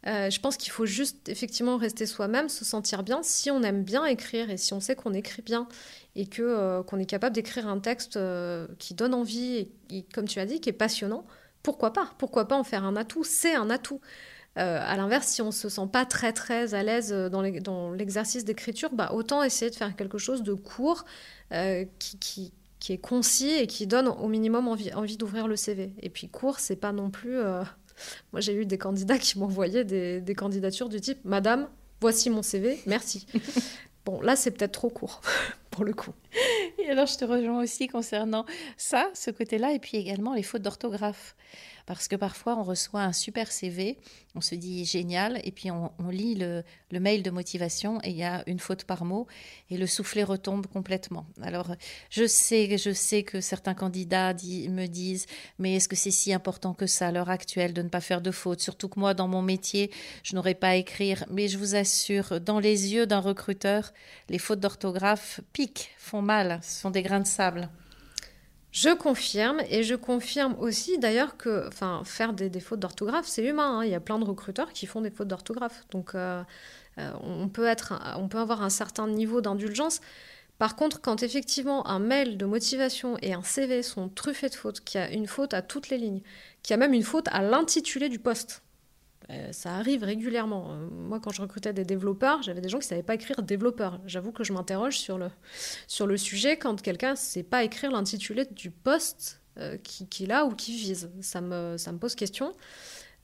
Euh, 0.06 0.28
je 0.28 0.40
pense 0.40 0.58
qu'il 0.58 0.72
faut 0.72 0.84
juste, 0.84 1.28
effectivement, 1.28 1.78
rester 1.78 2.04
soi-même, 2.04 2.50
se 2.50 2.64
sentir 2.66 3.02
bien. 3.02 3.22
Si 3.22 3.50
on 3.50 3.62
aime 3.62 3.82
bien 3.82 4.04
écrire, 4.04 4.50
et 4.50 4.58
si 4.58 4.74
on 4.74 4.80
sait 4.80 4.94
qu'on 4.94 5.14
écrit 5.14 5.42
bien, 5.42 5.68
et 6.16 6.26
que, 6.26 6.42
euh, 6.42 6.82
qu'on 6.82 6.98
est 6.98 7.06
capable 7.06 7.34
d'écrire 7.34 7.66
un 7.66 7.78
texte 7.78 8.18
qui 8.78 8.92
donne 8.92 9.14
envie, 9.14 9.68
et, 9.90 10.04
comme 10.12 10.28
tu 10.28 10.38
as 10.38 10.44
dit, 10.44 10.60
qui 10.60 10.68
est 10.68 10.74
passionnant, 10.74 11.24
pourquoi 11.62 11.94
pas? 11.94 12.10
Pourquoi 12.18 12.46
pas 12.46 12.56
en 12.56 12.64
faire 12.64 12.84
un 12.84 12.96
atout? 12.96 13.24
C'est 13.24 13.54
un 13.54 13.70
atout. 13.70 14.00
Euh, 14.58 14.78
à 14.82 14.96
l'inverse, 14.96 15.28
si 15.28 15.40
on 15.40 15.50
se 15.50 15.68
sent 15.68 15.88
pas 15.90 16.04
très 16.04 16.32
très 16.32 16.74
à 16.74 16.82
l'aise 16.82 17.10
dans 17.10 17.42
l'exercice 17.92 18.44
d'écriture, 18.44 18.90
bah, 18.92 19.12
autant 19.12 19.42
essayer 19.42 19.70
de 19.70 19.76
faire 19.76 19.96
quelque 19.96 20.18
chose 20.18 20.42
de 20.42 20.52
court 20.52 21.04
euh, 21.52 21.84
qui, 21.98 22.52
est 22.88 22.98
concis 22.98 23.50
et 23.50 23.66
qui 23.66 23.86
donne 23.86 24.08
au 24.08 24.28
minimum 24.28 24.68
envie, 24.68 24.92
envie 24.92 25.16
d'ouvrir 25.16 25.48
le 25.48 25.56
CV. 25.56 25.94
Et 26.00 26.10
puis 26.10 26.28
court, 26.28 26.58
c'est 26.58 26.76
pas 26.76 26.92
non 26.92 27.10
plus. 27.10 27.38
Euh, 27.38 27.62
moi, 28.32 28.40
j'ai 28.40 28.54
eu 28.54 28.66
des 28.66 28.78
candidats 28.78 29.18
qui 29.18 29.38
m'envoyaient 29.38 29.84
des, 29.84 30.20
des 30.20 30.34
candidatures 30.34 30.90
du 30.90 31.00
type 31.00 31.20
Madame, 31.24 31.68
voici 32.00 32.28
mon 32.28 32.42
CV, 32.42 32.78
merci. 32.86 33.26
Bon, 34.04 34.20
là, 34.20 34.34
c'est 34.34 34.50
peut-être 34.50 34.72
trop 34.72 34.90
court, 34.90 35.20
pour 35.70 35.84
le 35.84 35.92
coup. 35.92 36.12
Et 36.78 36.90
alors, 36.90 37.06
je 37.06 37.16
te 37.16 37.24
rejoins 37.24 37.62
aussi 37.62 37.86
concernant 37.86 38.44
ça, 38.76 39.08
ce 39.14 39.30
côté-là, 39.30 39.72
et 39.72 39.78
puis 39.78 39.96
également 39.96 40.34
les 40.34 40.42
fautes 40.42 40.62
d'orthographe. 40.62 41.36
Parce 41.86 42.08
que 42.08 42.16
parfois, 42.16 42.56
on 42.56 42.62
reçoit 42.62 43.02
un 43.02 43.12
super 43.12 43.50
CV, 43.50 43.98
on 44.34 44.40
se 44.40 44.54
dit 44.54 44.84
génial, 44.84 45.40
et 45.44 45.50
puis 45.50 45.70
on, 45.70 45.90
lit 46.10 46.34
le, 46.34 46.64
mail 46.90 47.22
de 47.22 47.30
motivation 47.30 48.00
et 48.02 48.10
il 48.10 48.16
y 48.16 48.22
a 48.22 48.42
une 48.46 48.58
faute 48.58 48.84
par 48.84 49.04
mot, 49.04 49.26
et 49.70 49.76
le 49.76 49.86
soufflet 49.86 50.22
retombe 50.22 50.66
complètement. 50.66 51.26
Alors, 51.42 51.74
je 52.10 52.26
sais, 52.26 52.78
je 52.78 52.92
sais 52.92 53.22
que 53.22 53.40
certains 53.40 53.74
candidats 53.74 54.32
me 54.32 54.86
disent, 54.86 55.26
mais 55.58 55.76
est-ce 55.76 55.88
que 55.88 55.96
c'est 55.96 56.10
si 56.10 56.32
important 56.32 56.74
que 56.74 56.86
ça 56.86 57.08
à 57.08 57.12
l'heure 57.12 57.30
actuelle 57.30 57.72
de 57.72 57.82
ne 57.82 57.88
pas 57.88 58.00
faire 58.00 58.20
de 58.20 58.30
fautes 58.30 58.60
Surtout 58.60 58.88
que 58.88 59.00
moi, 59.00 59.14
dans 59.14 59.28
mon 59.28 59.42
métier, 59.42 59.90
je 60.22 60.34
n'aurais 60.34 60.54
pas 60.54 60.68
à 60.68 60.76
écrire. 60.76 61.24
Mais 61.30 61.48
je 61.48 61.58
vous 61.58 61.74
assure, 61.74 62.40
dans 62.40 62.60
les 62.60 62.92
yeux 62.92 63.06
d'un 63.06 63.20
recruteur, 63.20 63.92
les 64.28 64.38
fautes 64.38 64.60
d'orthographe 64.60 65.40
piquent, 65.52 65.90
font 65.98 66.22
mal, 66.22 66.60
sont 66.62 66.90
des 66.90 67.02
grains 67.02 67.20
de 67.20 67.26
sable. 67.26 67.68
Je 68.72 68.88
confirme 68.88 69.60
et 69.68 69.82
je 69.82 69.94
confirme 69.94 70.56
aussi 70.58 70.98
d'ailleurs 70.98 71.36
que 71.36 71.68
faire 72.04 72.32
des, 72.32 72.58
fautes 72.58 72.80
d'orthographe, 72.80 73.26
c'est 73.26 73.44
humain. 73.44 73.80
Hein. 73.80 73.84
Il 73.84 73.90
y 73.90 73.94
a 73.94 74.00
plein 74.00 74.18
de 74.18 74.24
recruteurs 74.24 74.72
qui 74.72 74.86
font 74.86 75.02
des 75.02 75.10
fautes 75.10 75.28
d'orthographe. 75.28 75.84
Donc 75.90 76.14
euh, 76.14 76.42
euh, 76.98 77.12
on, 77.22 77.48
peut 77.48 77.66
être, 77.66 77.92
on 78.16 78.28
peut 78.28 78.38
avoir 78.38 78.62
un 78.62 78.70
certain 78.70 79.06
niveau 79.06 79.42
d'indulgence. 79.42 80.00
Par 80.58 80.74
contre, 80.74 81.02
quand 81.02 81.22
effectivement 81.22 81.86
un 81.86 81.98
mail 81.98 82.38
de 82.38 82.46
motivation 82.46 83.18
et 83.20 83.34
un 83.34 83.42
CV 83.42 83.82
sont 83.82 84.08
truffés 84.08 84.48
de 84.48 84.54
fautes, 84.54 84.80
qu'il 84.80 85.00
y 85.00 85.04
a 85.04 85.10
une 85.10 85.26
faute 85.26 85.52
à 85.52 85.60
toutes 85.60 85.90
les 85.90 85.98
lignes, 85.98 86.22
qu'il 86.62 86.72
y 86.72 86.74
a 86.74 86.78
même 86.78 86.94
une 86.94 87.02
faute 87.02 87.28
à 87.30 87.42
l'intitulé 87.42 88.08
du 88.08 88.18
poste, 88.18 88.61
ça 89.52 89.74
arrive 89.74 90.04
régulièrement. 90.04 90.72
Euh, 90.72 90.88
moi, 90.90 91.20
quand 91.20 91.30
je 91.30 91.42
recrutais 91.42 91.72
des 91.72 91.84
développeurs, 91.84 92.42
j'avais 92.42 92.60
des 92.60 92.68
gens 92.68 92.78
qui 92.78 92.86
ne 92.86 92.88
savaient 92.88 93.02
pas 93.02 93.14
écrire 93.14 93.42
développeur. 93.42 94.00
J'avoue 94.06 94.32
que 94.32 94.44
je 94.44 94.52
m'interroge 94.52 94.98
sur 94.98 95.18
le, 95.18 95.28
sur 95.86 96.06
le 96.06 96.16
sujet 96.16 96.56
quand 96.56 96.80
quelqu'un 96.80 97.12
ne 97.12 97.16
sait 97.16 97.42
pas 97.42 97.64
écrire 97.64 97.90
l'intitulé 97.90 98.44
du 98.46 98.70
poste 98.70 99.40
euh, 99.58 99.76
qu'il 99.78 100.32
a 100.32 100.44
ou 100.44 100.54
qui 100.54 100.76
vise. 100.76 101.10
Ça 101.20 101.40
me, 101.40 101.76
ça 101.78 101.92
me 101.92 101.98
pose 101.98 102.14
question. 102.14 102.54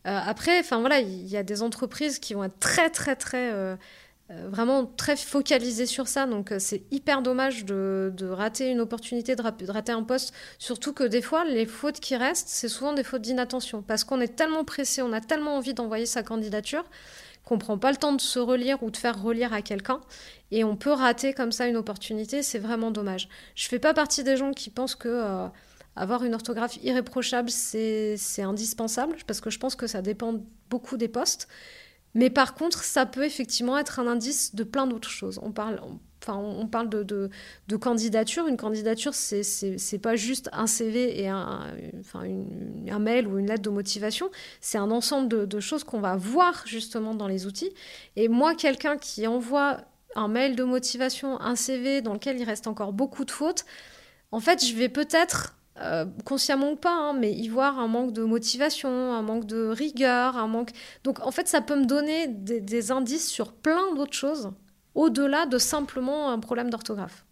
après, 0.04 0.60
enfin 0.60 0.80
voilà, 0.80 1.00
il 1.00 1.26
y 1.26 1.36
a 1.36 1.42
des 1.42 1.62
entreprises 1.62 2.18
qui 2.18 2.34
vont 2.34 2.44
être 2.44 2.58
très, 2.58 2.88
très, 2.90 3.16
très 3.16 3.52
euh, 3.52 3.76
vraiment 4.30 4.84
très 4.84 5.16
focalisé 5.16 5.86
sur 5.86 6.06
ça. 6.06 6.26
Donc 6.26 6.52
euh, 6.52 6.58
c'est 6.58 6.82
hyper 6.90 7.22
dommage 7.22 7.64
de, 7.64 8.12
rater 8.30 8.70
une 8.70 8.80
opportunité, 8.80 9.34
de, 9.36 9.70
rater 9.70 9.92
un 9.92 10.02
poste. 10.02 10.34
Surtout 10.58 10.92
que 10.92 11.04
des 11.04 11.22
fois, 11.22 11.44
les 11.44 11.64
fautes 11.64 12.00
qui 12.00 12.14
restent, 12.14 12.48
c'est 12.48 12.68
souvent 12.68 12.92
des 12.92 13.04
fautes 13.04 13.22
d'inattention. 13.22 13.82
Parce 13.82 14.04
qu'on 14.04 14.20
est 14.20 14.36
tellement 14.36 14.64
pressé, 14.64 15.00
on 15.02 15.12
a 15.12 15.20
tellement 15.20 15.56
envie 15.56 15.74
d'envoyer 15.74 16.06
sa 16.06 16.22
candidature 16.22 16.84
qu'on 17.44 17.56
prend 17.56 17.78
pas 17.78 17.90
le 17.90 17.96
temps 17.96 18.12
de 18.12 18.20
se 18.20 18.38
relire 18.38 18.82
ou 18.82 18.90
de 18.90 18.96
faire 18.98 19.22
relire 19.22 19.54
à 19.54 19.62
quelqu'un. 19.62 20.00
Et 20.50 20.64
on 20.64 20.76
peut 20.76 20.92
rater 20.92 21.32
comme 21.32 21.50
ça 21.50 21.66
une 21.66 21.78
opportunité. 21.78 22.42
C'est 22.42 22.58
vraiment 22.58 22.90
dommage. 22.90 23.30
Je 23.54 23.66
fais 23.68 23.78
pas 23.78 23.94
partie 23.94 24.24
des 24.24 24.36
gens 24.36 24.52
qui 24.52 24.70
pensent 24.70 24.94
que... 24.94 25.08
Euh, 25.08 25.48
avoir 25.96 26.22
une 26.22 26.32
orthographe 26.32 26.78
irréprochable, 26.84 27.50
c'est 27.50 28.16
indispensable, 28.38 29.16
parce 29.26 29.40
que 29.40 29.50
je 29.50 29.58
pense 29.58 29.74
que 29.74 29.88
ça 29.88 30.00
dépend 30.00 30.40
beaucoup 30.70 30.96
des 30.96 31.08
postes. 31.08 31.48
Mais 32.14 32.30
par 32.30 32.54
contre, 32.54 32.82
ça 32.82 33.06
peut 33.06 33.24
effectivement 33.24 33.76
être 33.78 34.00
un 34.00 34.06
indice 34.06 34.54
de 34.54 34.64
plein 34.64 34.86
d'autres 34.86 35.10
choses. 35.10 35.38
On 35.42 35.52
parle, 35.52 35.80
enfin, 36.22 36.36
on 36.36 36.66
parle 36.66 36.88
de, 36.88 37.02
de, 37.02 37.76
candidature. 37.76 38.46
Une 38.46 38.56
candidature, 38.56 39.14
c'est 39.14 39.42
n'est 39.92 39.98
pas 39.98 40.16
juste 40.16 40.48
un 40.52 40.66
CV 40.66 41.20
et 41.20 41.28
un, 41.28 41.66
enfin, 42.00 42.24
un 42.88 42.98
mail 42.98 43.26
ou 43.26 43.38
une 43.38 43.46
lettre 43.46 43.62
de 43.62 43.70
motivation. 43.70 44.30
C'est 44.60 44.78
un 44.78 44.90
ensemble 44.90 45.28
de, 45.28 45.44
de 45.44 45.60
choses 45.60 45.84
qu'on 45.84 46.00
va 46.00 46.16
voir 46.16 46.62
justement 46.66 47.14
dans 47.14 47.28
les 47.28 47.46
outils. 47.46 47.72
Et 48.16 48.28
moi, 48.28 48.54
quelqu'un 48.54 48.96
qui 48.96 49.26
envoie 49.26 49.78
un 50.14 50.28
mail 50.28 50.56
de 50.56 50.64
motivation, 50.64 51.40
un 51.40 51.56
CV 51.56 52.00
dans 52.00 52.14
lequel 52.14 52.38
il 52.40 52.44
reste 52.44 52.66
encore 52.66 52.92
beaucoup 52.92 53.24
de 53.24 53.30
fautes, 53.30 53.64
en 54.32 54.40
fait, 54.40 54.64
je 54.64 54.74
vais 54.74 54.88
peut-être 54.88 55.57
euh, 55.80 56.06
consciemment 56.24 56.72
ou 56.72 56.76
pas, 56.76 56.94
hein, 56.94 57.12
mais 57.12 57.32
y 57.32 57.48
voir 57.48 57.78
un 57.78 57.86
manque 57.86 58.12
de 58.12 58.24
motivation, 58.24 59.12
un 59.12 59.22
manque 59.22 59.44
de 59.44 59.68
rigueur, 59.68 60.36
un 60.36 60.48
manque. 60.48 60.70
Donc 61.04 61.20
en 61.24 61.30
fait, 61.30 61.46
ça 61.46 61.60
peut 61.60 61.78
me 61.78 61.84
donner 61.84 62.26
des, 62.26 62.90
indices 62.90 63.28
sur 63.28 63.52
plein 63.52 63.94
d'autres 63.94 64.14
choses 64.14 64.50
au-delà 64.94 65.46
de 65.46 65.58
simplement 65.58 66.30
un 66.30 66.40
problème 66.40 66.70
d'orthographe. 66.70 67.24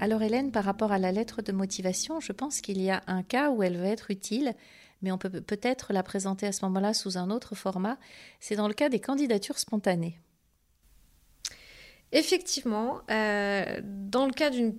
Alors 0.00 0.22
Hélène, 0.22 0.50
par 0.52 0.64
rapport 0.64 0.92
à 0.92 0.98
la 0.98 1.12
lettre 1.12 1.42
de 1.42 1.52
motivation, 1.52 2.20
je 2.20 2.32
pense 2.32 2.60
qu'il 2.60 2.80
y 2.80 2.90
a 2.90 3.02
un 3.06 3.22
cas 3.22 3.50
où 3.50 3.62
elle 3.62 3.76
va 3.76 3.88
être 3.88 4.10
utile, 4.10 4.54
mais 5.02 5.12
on 5.12 5.18
peut 5.18 5.28
peut-être 5.28 5.92
la 5.92 6.02
présenter 6.02 6.46
à 6.46 6.52
ce 6.52 6.64
moment-là 6.64 6.94
sous 6.94 7.18
un 7.18 7.30
autre 7.30 7.54
format. 7.54 7.98
C'est 8.40 8.56
dans 8.56 8.68
le 8.68 8.74
cas 8.74 8.88
des 8.88 9.00
candidatures 9.00 9.58
spontanées. 9.58 10.18
Effectivement, 12.12 13.00
euh, 13.10 13.80
dans 13.82 14.26
le 14.26 14.32
cas 14.32 14.50
d'une 14.50 14.74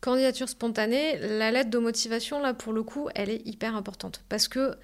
candidature 0.00 0.48
spontanée, 0.48 1.18
la 1.18 1.50
lettre 1.50 1.70
de 1.70 1.78
motivation, 1.78 2.40
là, 2.40 2.54
pour 2.54 2.72
le 2.72 2.82
coup, 2.82 3.08
elle 3.14 3.28
est 3.28 3.46
hyper 3.46 3.76
importante. 3.76 4.24
Parce 4.28 4.48
que 4.48 4.76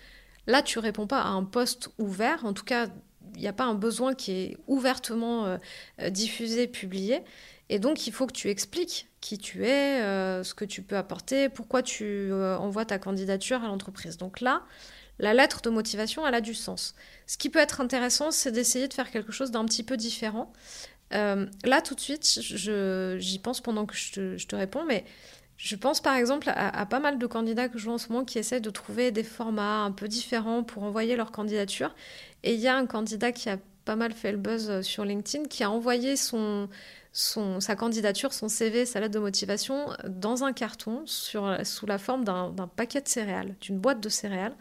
là, 0.47 0.63
tu 0.63 0.79
réponds 0.79 1.07
pas 1.07 1.23
à 1.23 1.29
un 1.29 1.45
poste 1.45 1.91
ouvert. 1.99 2.45
En 2.45 2.53
tout 2.53 2.65
cas, 2.65 2.89
il 3.35 3.41
n'y 3.41 3.49
a 3.49 3.53
pas 3.53 3.65
un 3.65 3.75
besoin 3.75 4.15
qui 4.15 4.33
est 4.33 4.57
ouvertement 4.67 5.47
euh, 5.47 5.57
euh, 6.03 6.11
diffusé, 6.11 6.67
publié. 6.67 7.23
Et 7.69 7.79
donc, 7.79 8.07
il 8.07 8.13
faut 8.13 8.27
que 8.27 8.33
tu 8.33 8.51
expliques 8.51 9.09
qui 9.21 9.39
tu 9.39 9.67
es, 9.67 9.99
ce 10.45 10.55
que 10.55 10.65
tu 10.65 10.83
peux 10.83 10.97
apporter, 10.97 11.49
pourquoi 11.49 11.83
tu 11.83 12.33
envoies 12.33 12.85
ta 12.85 13.01
candidature 13.01 13.65
à 13.65 13.67
l'entreprise. 13.67 14.19
Donc 14.19 14.41
là, 14.41 14.63
la 15.19 15.35
lettre 15.35 15.63
de 15.63 15.71
motivation, 15.71 16.27
elle 16.27 16.35
a 16.35 16.41
du 16.41 16.55
sens. 16.55 16.95
Ce 17.27 17.39
qui 17.39 17.49
peut 17.49 17.59
être 17.59 17.81
intéressant, 17.81 18.31
c'est 18.31 18.53
d'essayer 18.53 18.87
de 18.87 18.95
faire 18.95 19.11
quelque 19.11 19.33
chose 19.33 19.51
d'un 19.51 19.65
petit 19.65 19.83
peu 19.83 19.97
différent. 19.97 20.53
Euh, 21.15 21.47
là, 21.65 21.83
tout 21.83 21.95
de 21.95 22.01
suite, 22.01 22.41
j'y 22.41 23.39
pense 23.39 23.61
pendant 23.61 23.87
que 23.87 23.95
je 23.95 24.47
te, 24.47 24.57
réponds, 24.57 24.85
mais 24.85 25.05
je 25.57 25.77
pense 25.77 26.01
par 26.01 26.17
exemple 26.17 26.51
à, 26.55 26.87
pas 26.87 27.01
mal 27.01 27.19
de 27.19 27.27
candidats 27.27 27.69
que 27.69 27.79
je 27.79 27.85
vois 27.85 27.95
en 27.95 27.99
ce 27.99 28.11
moment 28.11 28.25
qui 28.25 28.39
essaient 28.39 28.61
de 28.61 28.71
trouver 28.71 29.11
des 29.11 29.23
formats 29.23 29.83
un 29.85 29.93
peu 29.93 30.09
différents 30.09 30.63
pour 30.63 30.83
envoyer 30.83 31.17
leur 31.17 31.33
candidature. 31.33 31.95
Et 32.43 32.55
il 32.55 32.61
y 32.61 32.69
a 32.69 32.77
un 32.77 32.87
candidat 32.87 33.33
qui 33.33 33.49
a 33.49 33.59
pas 33.85 33.97
mal 33.97 34.13
fait 34.13 34.33
le 34.33 34.39
buzz 34.39 34.83
sur 34.83 35.05
LinkedIn 35.05 35.45
qui 35.45 35.63
a 35.63 35.71
envoyé 35.71 36.17
son, 36.17 36.69
sa 37.13 37.77
candidature, 37.77 38.35
son 38.35 38.49
CV, 38.49 38.85
sa 38.85 39.01
lettre 39.01 39.15
de 39.15 39.21
motivation 39.21 39.91
dans 40.07 40.45
un 40.45 40.53
carton 40.53 41.05
sous 41.07 41.87
la 41.87 41.99
forme 41.99 42.25
d'un 42.25 42.69
paquet 42.75 43.01
de 43.01 43.09
céréales, 43.09 43.55
d'une 43.61 43.79
boîte 43.79 44.01
de 44.01 44.09
céréales, 44.09 44.57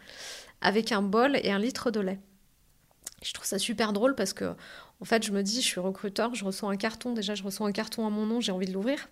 avec 0.62 0.92
un 0.92 1.02
bol 1.02 1.38
et 1.44 1.52
un 1.52 1.60
litre 1.60 1.92
de 1.92 2.00
lait. 2.00 2.20
Je 3.24 3.34
trouve 3.34 3.46
ça 3.46 3.58
super 3.58 3.92
drôle 3.92 4.14
parce 4.14 4.34
que 4.34 4.54
en 5.02 5.06
fait, 5.06 5.24
je 5.24 5.32
me 5.32 5.44
dis, 5.44 5.62
je 5.62 5.68
suis 5.68 5.80
recruteur, 5.80 6.36
je 6.36 6.46
reçois 6.46 6.70
un 6.72 6.78
carton. 6.78 7.14
Déjà, 7.14 7.36
je 7.36 7.44
reçois 7.44 7.68
un 7.68 7.72
carton 7.72 8.08
à 8.08 8.10
mon 8.10 8.26
nom, 8.26 8.42
j'ai 8.42 8.52
envie 8.52 8.68
de 8.68 8.74
l'ouvrir. 8.74 9.08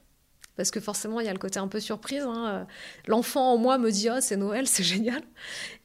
Parce 0.56 0.70
que 0.70 0.80
forcément, 0.80 1.20
il 1.20 1.26
y 1.26 1.30
a 1.30 1.34
le 1.34 1.40
côté 1.40 1.58
un 1.60 1.68
peu 1.68 1.80
surprise. 1.80 2.24
Hein. 2.28 2.68
L'enfant 3.08 3.54
en 3.54 3.58
moi 3.58 3.80
me 3.80 3.90
dit 3.90 4.10
Oh, 4.12 4.20
c'est 4.22 4.38
Noël, 4.38 4.68
c'est 4.68 4.84
génial. 4.84 5.24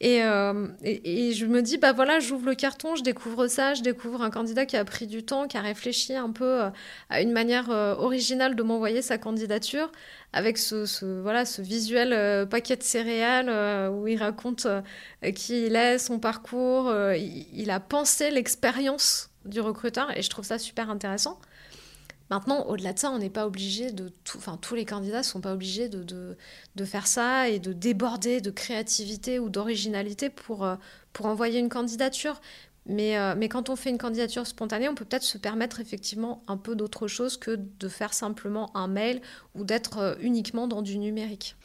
Euh, 0.04 0.68
et, 0.82 1.32
je 1.32 1.46
me 1.46 1.62
dis 1.62 1.78
Bah 1.78 1.92
voilà, 1.92 2.20
j'ouvre 2.20 2.46
le 2.46 2.54
carton, 2.54 2.94
je 2.94 3.02
découvre 3.02 3.46
ça, 3.46 3.72
je 3.72 3.82
découvre 3.82 4.20
un 4.22 4.30
candidat 4.30 4.66
qui 4.66 4.76
a 4.76 4.84
pris 4.84 5.06
du 5.06 5.24
temps, 5.24 5.48
qui 5.48 5.56
a 5.56 5.62
réfléchi 5.62 6.14
un 6.14 6.30
peu 6.30 6.64
euh, 6.64 6.70
à 7.08 7.22
une 7.22 7.32
manière 7.32 7.70
euh, 7.70 7.94
originale 7.94 8.56
de 8.56 8.62
m'envoyer 8.62 9.00
sa 9.00 9.16
candidature, 9.16 9.90
avec 10.34 10.58
ce, 10.58 11.22
voilà, 11.22 11.46
ce 11.46 11.62
visuel 11.62 12.46
paquet 12.48 12.76
de 12.76 12.82
céréales 12.82 13.90
où 13.90 14.06
il 14.06 14.18
raconte 14.18 14.66
qui 15.34 15.66
il 15.66 15.76
est, 15.76 15.98
son 15.98 16.18
parcours. 16.18 16.92
il 17.14 17.70
a 17.70 17.80
pensé 17.80 18.30
l'expérience 18.30 19.27
du 19.44 19.61
recruteur 19.61 20.16
et 20.16 20.22
je 20.22 20.31
trouve 20.31 20.44
ça 20.44 20.59
super 20.59 20.90
intéressant. 20.90 21.38
Maintenant, 22.31 22.66
au-delà 22.66 22.92
de 22.92 22.98
ça, 22.98 23.11
on 23.11 23.18
n'est 23.18 23.31
pas 23.31 23.46
obligé 23.46 23.90
de 23.90 24.11
tout, 24.24 24.37
enfin 24.37 24.59
tous 24.61 24.74
les 24.74 24.85
candidats 24.85 25.22
sont 25.22 25.40
pas 25.40 25.55
obligés 25.55 25.88
de, 25.88 26.03
de, 26.03 26.37
de, 26.77 26.85
faire 26.85 27.07
ça 27.07 27.48
et 27.48 27.59
de 27.59 27.72
déborder 27.72 28.42
de 28.42 28.51
créativité 28.51 29.38
ou 29.38 29.48
d'originalité 29.48 30.29
pour, 30.29 30.64
euh, 30.64 30.77
pour 31.14 31.24
envoyer 31.27 31.59
une 31.59 31.70
candidature. 31.70 32.40
Mais, 32.85 33.18
euh, 33.18 33.35
mais 33.37 33.48
quand 33.48 33.70
on 33.70 33.77
fait 33.77 33.90
une 33.90 33.98
candidature 33.98 34.46
spontanée, 34.46 34.88
on 34.88 34.94
peut 34.94 35.05
peut-être 35.05 35.22
se 35.22 35.38
permettre 35.38 35.81
effectivement 35.81 36.42
un 36.48 36.57
peu 36.57 36.74
d'autre 36.74 37.07
chose 37.07 37.37
que 37.37 37.59
de 37.79 37.88
faire 37.88 38.12
simplement 38.12 38.74
un 38.77 38.88
mail 38.88 39.20
ou 39.55 39.64
d'être 39.64 39.98
euh, 39.98 40.14
uniquement 40.20 40.66
dans 40.68 40.83
du 40.83 40.98
numérique. 40.98 41.57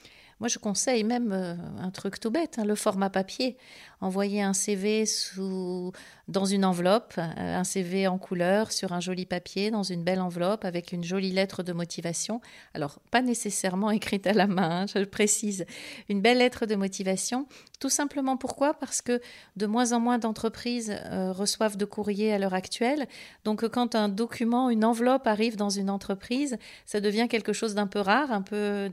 Moi, 0.44 0.50
je 0.50 0.60
conseille 0.60 1.06
même 1.06 1.32
un 1.80 1.90
truc 1.90 2.20
tout 2.20 2.30
bête, 2.30 2.60
hein, 2.60 2.66
le 2.66 2.76
format 2.76 3.10
papier 3.10 3.56
envoyer 4.04 4.42
un 4.42 4.54
CV 4.54 5.06
sous, 5.06 5.94
dans 6.28 6.46
une 6.46 6.66
enveloppe, 6.66 7.14
euh, 7.18 7.58
un 7.58 7.64
CV 7.64 8.06
en 8.08 8.18
couleur 8.18 8.72
sur 8.72 8.92
un 8.92 9.00
joli 9.00 9.26
papier, 9.26 9.72
dans 9.72 9.84
une 9.84 10.04
belle 10.04 10.20
enveloppe 10.20 10.66
avec 10.66 10.92
une 10.92 11.04
jolie 11.04 11.32
lettre 11.32 11.64
de 11.64 11.72
motivation. 11.72 12.42
Alors, 12.74 13.00
pas 13.12 13.22
nécessairement 13.22 13.92
écrite 13.92 14.28
à 14.28 14.34
la 14.34 14.46
main, 14.46 14.82
hein, 14.82 14.86
je 14.94 15.00
le 15.00 15.06
précise, 15.06 15.66
une 16.10 16.22
belle 16.22 16.40
lettre 16.40 16.66
de 16.66 16.76
motivation. 16.76 17.48
Tout 17.80 17.90
simplement 17.90 18.36
pourquoi? 18.36 18.74
Parce 18.74 19.02
que 19.02 19.22
de 19.56 19.66
moins 19.66 19.94
en 19.94 20.00
moins 20.02 20.18
d'entreprises 20.18 20.94
euh, 21.06 21.32
reçoivent 21.32 21.78
de 21.78 21.86
courriers 21.86 22.34
à 22.34 22.40
l'heure 22.40 22.54
actuelle. 22.54 23.08
Donc, 23.46 23.68
quand 23.70 23.96
un 23.96 24.10
document, 24.10 24.70
une 24.70 24.84
enveloppe 24.84 25.28
arrive 25.28 25.56
dans 25.56 25.70
une 25.70 25.90
entreprise, 25.90 26.58
ça 26.86 27.00
devient 27.00 27.28
quelque 27.30 27.54
chose 27.54 27.74
d'un 27.74 27.88
peu 27.88 28.00
rare, 28.00 28.32
un 28.34 28.42
peu 28.42 28.90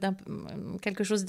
quelque 0.83 1.03
chose 1.03 1.25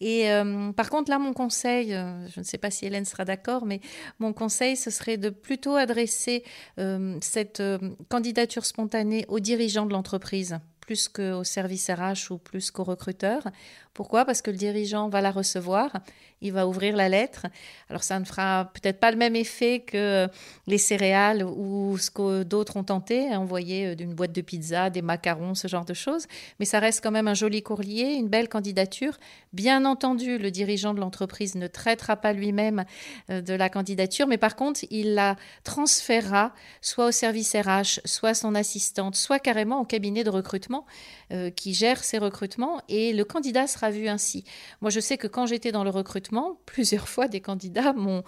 Et 0.00 0.30
euh, 0.30 0.72
par 0.72 0.90
contre, 0.90 1.10
là, 1.10 1.18
mon 1.18 1.32
conseil, 1.32 1.90
je 1.90 2.40
ne 2.40 2.44
sais 2.44 2.58
pas 2.58 2.70
si 2.70 2.86
Hélène 2.86 3.04
sera 3.04 3.24
d'accord, 3.24 3.64
mais 3.64 3.80
mon 4.18 4.32
conseil, 4.32 4.76
ce 4.76 4.90
serait 4.90 5.16
de 5.16 5.30
plutôt 5.30 5.76
adresser 5.76 6.44
euh, 6.78 7.18
cette 7.20 7.60
euh, 7.60 7.78
candidature 8.08 8.64
spontanée 8.64 9.24
aux 9.28 9.40
dirigeants 9.40 9.86
de 9.86 9.92
l'entreprise 9.92 10.58
plus 10.80 11.08
qu'au 11.08 11.44
service 11.44 11.88
RH 11.88 12.32
ou 12.32 12.38
plus 12.38 12.72
qu'au 12.72 12.82
recruteur. 12.82 13.44
Pourquoi? 13.94 14.24
Parce 14.24 14.40
que 14.40 14.50
le 14.50 14.56
dirigeant 14.56 15.10
va 15.10 15.20
la 15.20 15.30
recevoir, 15.30 15.92
il 16.40 16.52
va 16.52 16.66
ouvrir 16.66 16.96
la 16.96 17.10
lettre. 17.10 17.46
Alors 17.90 18.02
ça 18.02 18.18
ne 18.18 18.24
fera 18.24 18.70
peut-être 18.72 18.98
pas 18.98 19.10
le 19.10 19.18
même 19.18 19.36
effet 19.36 19.80
que 19.80 20.28
les 20.66 20.78
céréales 20.78 21.44
ou 21.44 21.98
ce 21.98 22.10
que 22.10 22.42
d'autres 22.42 22.78
ont 22.78 22.84
tenté, 22.84 23.36
envoyer 23.36 23.88
euh, 23.88 23.94
d'une 23.94 24.14
boîte 24.14 24.32
de 24.32 24.40
pizza, 24.40 24.88
des 24.88 25.02
macarons, 25.02 25.54
ce 25.54 25.68
genre 25.68 25.84
de 25.84 25.92
choses, 25.92 26.26
mais 26.58 26.64
ça 26.64 26.78
reste 26.78 27.02
quand 27.02 27.10
même 27.10 27.28
un 27.28 27.34
joli 27.34 27.62
courrier, 27.62 28.14
une 28.14 28.28
belle 28.28 28.48
candidature. 28.48 29.18
Bien 29.52 29.84
entendu, 29.84 30.38
le 30.38 30.50
dirigeant 30.50 30.94
de 30.94 31.00
l'entreprise 31.00 31.54
ne 31.54 31.66
traitera 31.66 32.16
pas 32.16 32.32
lui-même 32.32 32.84
euh, 33.28 33.42
de 33.42 33.52
la 33.52 33.68
candidature, 33.68 34.26
mais 34.26 34.38
par 34.38 34.56
contre, 34.56 34.80
il 34.90 35.14
la 35.14 35.36
transférera 35.64 36.54
soit 36.80 37.08
au 37.08 37.12
service 37.12 37.54
RH, 37.54 38.00
soit 38.06 38.30
à 38.30 38.34
son 38.34 38.54
assistante, 38.54 39.16
soit 39.16 39.38
carrément 39.38 39.80
au 39.80 39.84
cabinet 39.84 40.24
de 40.24 40.30
recrutement 40.30 40.86
euh, 41.32 41.50
qui 41.50 41.74
gère 41.74 42.02
ces 42.02 42.18
recrutements 42.18 42.80
et 42.88 43.12
le 43.12 43.24
candidat 43.24 43.66
sera 43.66 43.81
vu 43.90 44.08
ainsi. 44.08 44.44
Moi, 44.80 44.90
je 44.90 45.00
sais 45.00 45.16
que 45.16 45.26
quand 45.26 45.46
j'étais 45.46 45.72
dans 45.72 45.84
le 45.84 45.90
recrutement, 45.90 46.58
plusieurs 46.66 47.08
fois 47.08 47.28
des 47.28 47.40
candidats 47.40 47.92
m'ont 47.92 48.22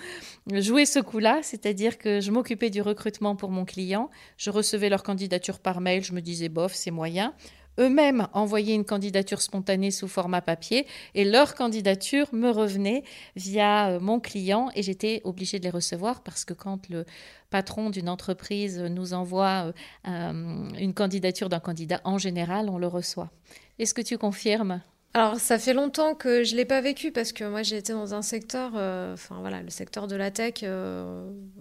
joué 0.50 0.86
ce 0.86 0.98
coup-là, 0.98 1.40
c'est-à-dire 1.42 1.98
que 1.98 2.20
je 2.20 2.30
m'occupais 2.30 2.70
du 2.70 2.82
recrutement 2.82 3.36
pour 3.36 3.50
mon 3.50 3.64
client, 3.64 4.10
je 4.36 4.50
recevais 4.50 4.88
leur 4.88 5.02
candidature 5.02 5.58
par 5.58 5.80
mail, 5.80 6.04
je 6.04 6.12
me 6.12 6.20
disais 6.20 6.48
bof, 6.48 6.74
c'est 6.74 6.90
moyen 6.90 7.34
eux-mêmes 7.78 8.28
envoyaient 8.32 8.74
une 8.74 8.84
candidature 8.84 9.40
spontanée 9.40 9.90
sous 9.90 10.08
format 10.08 10.40
papier 10.40 10.86
et 11.14 11.24
leur 11.24 11.54
candidature 11.54 12.28
me 12.32 12.50
revenait 12.50 13.02
via 13.36 13.88
euh, 13.90 14.00
mon 14.00 14.20
client 14.20 14.70
et 14.74 14.82
j'étais 14.82 15.20
obligée 15.24 15.58
de 15.58 15.64
les 15.64 15.70
recevoir 15.70 16.22
parce 16.22 16.44
que 16.44 16.54
quand 16.54 16.88
le 16.88 17.04
patron 17.50 17.90
d'une 17.90 18.08
entreprise 18.08 18.80
nous 18.80 19.14
envoie 19.14 19.72
euh, 20.06 20.70
une 20.78 20.94
candidature 20.94 21.48
d'un 21.48 21.60
candidat, 21.60 22.00
en 22.04 22.18
général, 22.18 22.68
on 22.68 22.78
le 22.78 22.86
reçoit. 22.86 23.30
Est-ce 23.78 23.94
que 23.94 24.02
tu 24.02 24.18
confirmes? 24.18 24.82
Alors, 25.16 25.38
ça 25.38 25.60
fait 25.60 25.74
longtemps 25.74 26.16
que 26.16 26.42
je 26.42 26.52
ne 26.52 26.56
l'ai 26.56 26.64
pas 26.64 26.80
vécu 26.80 27.12
parce 27.12 27.32
que 27.32 27.44
moi, 27.44 27.62
j'ai 27.62 27.76
été 27.76 27.92
dans 27.92 28.14
un 28.14 28.22
secteur, 28.22 28.72
euh, 28.74 29.14
enfin 29.14 29.36
voilà, 29.38 29.62
le 29.62 29.70
secteur 29.70 30.08
de 30.08 30.16
la 30.16 30.32
tech, 30.32 30.64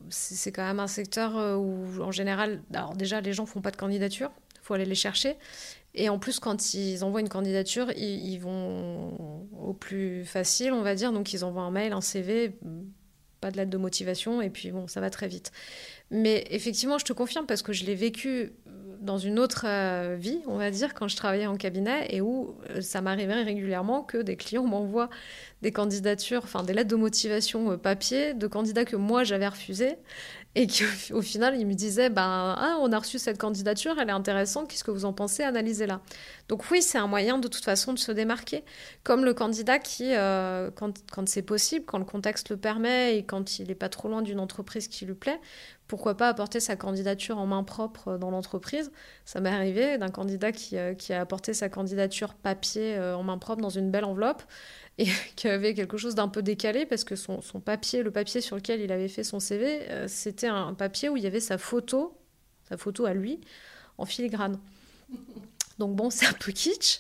c'est 0.10 0.52
quand 0.52 0.66
même 0.66 0.80
un 0.80 0.88
secteur 0.88 1.36
où, 1.60 2.02
en 2.02 2.12
général, 2.12 2.64
alors 2.74 2.96
déjà, 2.96 3.22
les 3.22 3.32
gens 3.32 3.46
font 3.46 3.62
pas 3.62 3.70
de 3.70 3.78
candidature, 3.78 4.32
il 4.56 4.66
faut 4.66 4.74
aller 4.74 4.86
les 4.86 4.96
chercher. 4.96 5.38
Et 5.96 6.10
en 6.10 6.18
plus, 6.18 6.40
quand 6.40 6.74
ils 6.74 7.04
envoient 7.04 7.22
une 7.22 7.30
candidature, 7.30 7.92
ils, 7.92 8.38
vont 8.40 9.48
au 9.62 9.74
plus 9.74 10.26
facile, 10.26 10.74
on 10.74 10.82
va 10.82 10.96
dire. 10.96 11.12
Donc, 11.12 11.34
ils 11.34 11.46
envoient 11.46 11.62
un 11.62 11.72
mail, 11.72 11.94
un 11.94 12.02
CV, 12.02 12.58
pas 13.40 13.52
de 13.52 13.58
lettre 13.58 13.70
de 13.70 13.78
motivation, 13.78 14.42
et 14.42 14.50
puis 14.50 14.72
bon, 14.72 14.88
ça 14.88 15.02
va 15.02 15.12
très 15.12 15.28
vite. 15.28 15.52
Mais 16.10 16.48
effectivement, 16.50 16.98
je 16.98 17.06
te 17.06 17.14
confirme 17.14 17.46
parce 17.46 17.62
que 17.62 17.74
je 17.74 17.86
l'ai 17.86 17.96
vécu 17.96 18.54
dans 19.04 19.18
une 19.18 19.38
autre 19.38 19.66
euh, 19.68 20.16
vie, 20.18 20.40
on 20.48 20.58
va 20.58 20.72
dire, 20.72 20.94
quand 20.94 21.08
je 21.08 21.16
travaillais 21.16 21.46
en 21.46 21.58
cabinet, 21.58 22.08
et 22.10 22.22
où 22.22 22.56
euh, 22.70 22.82
ça 22.82 23.02
m'arrivait 23.02 23.34
régulièrement 23.44 24.02
que 24.02 24.18
des 24.18 24.38
clients 24.38 24.64
m'envoient 24.64 25.10
des 25.64 25.72
candidatures, 25.72 26.42
enfin 26.44 26.62
des 26.62 26.74
lettres 26.74 26.92
de 26.92 26.96
motivation 26.96 27.72
euh, 27.72 27.78
papier 27.78 28.36
de 28.36 28.46
candidats 28.46 28.86
que 28.86 28.96
moi 28.96 29.24
j'avais 29.24 29.48
refusés 29.48 29.98
et 30.56 30.68
qu'au 30.68 31.22
final, 31.24 31.60
il 31.60 31.66
me 31.66 31.74
disait 31.74 32.10
ben, 32.10 32.56
ah, 32.58 32.78
on 32.80 32.92
a 32.92 33.00
reçu 33.00 33.18
cette 33.18 33.40
candidature, 33.40 33.96
elle 34.00 34.10
est 34.10 34.14
intéressante, 34.14 34.70
qu'est-ce 34.70 34.84
que 34.84 34.92
vous 34.92 35.06
en 35.06 35.14
pensez? 35.14 35.44
Analysez-la. 35.44 36.02
Donc 36.48 36.70
oui, 36.70 36.82
c'est 36.82 36.98
un 36.98 37.08
moyen 37.08 37.40
de 37.40 37.48
toute 37.48 37.64
façon 37.64 37.94
de 37.94 38.00
se 38.00 38.12
démarquer. 38.12 38.64
Comme 39.04 39.26
le 39.26 39.34
candidat 39.34 39.80
qui, 39.80 40.14
euh, 40.14 40.70
quand, 40.76 40.94
quand 41.12 41.28
c'est 41.28 41.42
possible, 41.42 41.86
quand 41.86 41.98
le 41.98 42.06
contexte 42.06 42.50
le 42.50 42.58
permet 42.58 43.18
et 43.18 43.24
quand 43.24 43.58
il 43.60 43.68
n'est 43.68 43.76
pas 43.76 43.90
trop 43.90 44.10
loin 44.10 44.22
d'une 44.22 44.40
entreprise 44.40 44.88
qui 44.88 45.06
lui 45.06 45.16
plaît, 45.16 45.40
pourquoi 45.88 46.16
pas 46.16 46.30
apporter 46.30 46.60
sa 46.60 46.76
candidature 46.76 47.38
en 47.38 47.46
main 47.46 47.64
propre 47.64 48.18
dans 48.18 48.32
l'entreprise? 48.32 48.92
Ça 49.26 49.42
m'est 49.42 49.50
arrivé 49.50 49.98
d'un 49.98 50.10
candidat 50.10 50.52
qui, 50.52 50.78
euh, 50.78 50.94
qui, 50.94 51.14
a 51.14 51.22
apporté 51.22 51.54
sa 51.54 51.70
candidature 51.70 52.34
papier 52.36 52.96
euh, 52.96 53.16
en 53.16 53.24
main 53.24 53.38
propre 53.38 53.62
dans 53.62 53.70
une 53.70 53.92
belle 53.92 54.06
enveloppe 54.06 54.44
et 54.98 55.06
qui 55.36 55.48
avait 55.48 55.74
quelque 55.74 55.98
chose 55.98 56.16
d'un 56.16 56.28
peu 56.28 56.42
décalé 56.42 56.86
parce 56.86 57.04
que 57.04 57.16
son, 57.16 57.42
papier, 57.64 58.04
le 58.04 58.12
papier 58.12 58.42
sur 58.42 58.56
lequel 58.56 58.82
il 58.82 58.92
avait 58.92 59.08
fait 59.08 59.24
son 59.24 59.40
CV, 59.40 59.90
euh, 59.90 60.08
c'était 60.08 60.48
un 60.48 60.74
papier 60.74 61.10
où 61.10 61.18
il 61.18 61.24
y 61.24 61.28
avait 61.28 61.40
sa 61.40 61.58
photo, 61.58 62.18
sa 62.68 62.78
photo 62.78 63.06
à 63.06 63.14
lui, 63.14 63.40
en 63.98 64.06
filigrane. 64.06 64.60
Donc 65.80 65.96
bon, 65.96 66.12
c'est 66.12 66.28
un 66.28 66.34
peu 66.34 66.52
kitsch, 66.52 67.00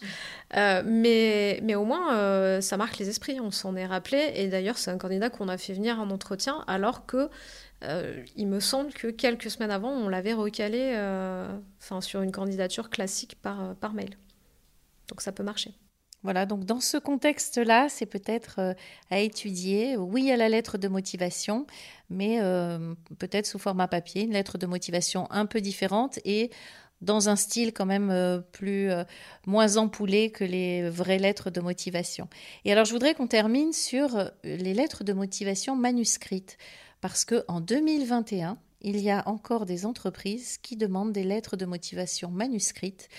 euh, 0.58 0.82
mais, 0.84 1.60
mais 1.62 1.75
au 1.75 1.86
moins 1.86 2.15
euh, 2.15 2.60
ça 2.60 2.75
marque 2.75 2.97
les 2.97 3.08
esprits, 3.08 3.39
on 3.39 3.51
s'en 3.51 3.75
est 3.75 3.86
rappelé. 3.86 4.32
Et 4.36 4.47
d'ailleurs, 4.47 4.79
c'est 4.79 4.89
un 4.89 4.97
candidat 4.97 5.29
qu'on 5.29 5.47
a 5.47 5.60
fait 5.60 5.73
venir 5.73 5.99
en 5.99 6.10
entretien 6.10 6.63
alors 6.67 7.06
que 7.06 7.29
il 8.38 8.47
me 8.47 8.62
semble 8.62 8.93
que 8.93 9.08
quelques 9.08 9.51
semaines 9.51 9.69
avant, 9.69 9.89
on 9.89 10.08
l'avait 10.08 10.32
recalé 10.32 10.95
enfin, 11.82 11.99
sur 11.99 12.21
une 12.21 12.32
candidature 12.32 12.89
classique 12.89 13.36
par, 13.41 13.75
par 13.75 13.93
mail. 13.93 14.17
Donc 15.10 15.19
ça 15.19 15.34
peut 15.34 15.43
marcher. 15.43 15.73
Voilà, 16.24 16.46
donc 16.46 16.64
dans 16.64 16.80
ce 16.80 16.98
contexte-là, 16.98 17.88
c'est 17.90 18.06
peut-être 18.06 18.56
euh, 18.60 18.74
à 19.10 19.20
étudier, 19.20 19.98
oui 19.98 20.32
à 20.32 20.38
la 20.38 20.48
lettre 20.48 20.78
de 20.78 20.88
motivation, 20.88 21.68
mais 22.10 22.40
euh, 22.42 22.96
peut-être 23.20 23.46
sous 23.46 23.60
format 23.60 23.90
papier, 23.90 24.24
une 24.24 24.32
lettre 24.32 24.58
de 24.58 24.66
motivation 24.66 25.30
un 25.32 25.46
peu 25.46 25.60
différente 25.60 26.20
et 26.24 26.50
dans 27.02 27.28
un 27.28 27.36
style 27.36 27.74
quand 27.74 27.86
même 27.86 28.10
euh, 28.10 28.40
plus 28.40 28.90
moins 29.46 29.76
empoulé 29.76 30.32
que 30.32 30.46
les 30.46 30.90
vraies 30.90 31.20
lettres 31.20 31.50
de 31.50 31.60
motivation. 31.60 32.30
Et 32.64 32.72
alors 32.72 32.86
je 32.86 32.94
voudrais 32.94 33.16
qu'on 33.16 33.28
termine 33.28 33.74
sur 33.74 34.32
les 34.46 34.74
lettres 34.74 35.04
de 35.04 35.12
motivation 35.12 35.76
manuscrites 35.76 36.58
parce 37.02 37.26
que 37.26 37.44
en 37.50 37.60
2021, 37.60 38.58
il 38.80 39.00
y 39.00 39.10
a 39.10 39.28
encore 39.28 39.66
des 39.66 39.86
entreprises 39.86 40.58
qui 40.58 40.78
demandent 40.78 41.12
des 41.12 41.24
lettres 41.24 41.58
de 41.58 41.66
motivation 41.66 42.30
manuscrites 42.30 43.10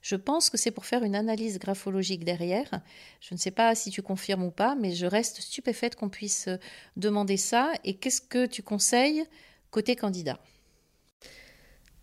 je 0.00 0.16
pense 0.16 0.48
que 0.48 0.56
c'est 0.56 0.70
pour 0.70 0.86
faire 0.86 1.02
une 1.02 1.14
analyse 1.14 1.58
graphologique 1.58 2.24
derrière. 2.24 2.80
Je 3.20 3.34
ne 3.34 3.38
sais 3.38 3.50
pas 3.50 3.74
si 3.74 3.90
tu 3.90 4.02
confirmes 4.02 4.44
ou 4.44 4.50
pas, 4.50 4.74
mais 4.74 4.92
je 4.92 5.06
reste 5.06 5.40
stupéfaite 5.40 5.94
qu'on 5.94 6.08
puisse 6.08 6.48
euh, 6.48 6.56
demander 6.96 7.36
ça. 7.36 7.72
Et 7.84 7.94
qu'est-ce 7.94 8.22
que 8.22 8.46
tu 8.46 8.62
conseilles 8.62 9.24
côté 9.70 9.96
candidat? 9.96 10.38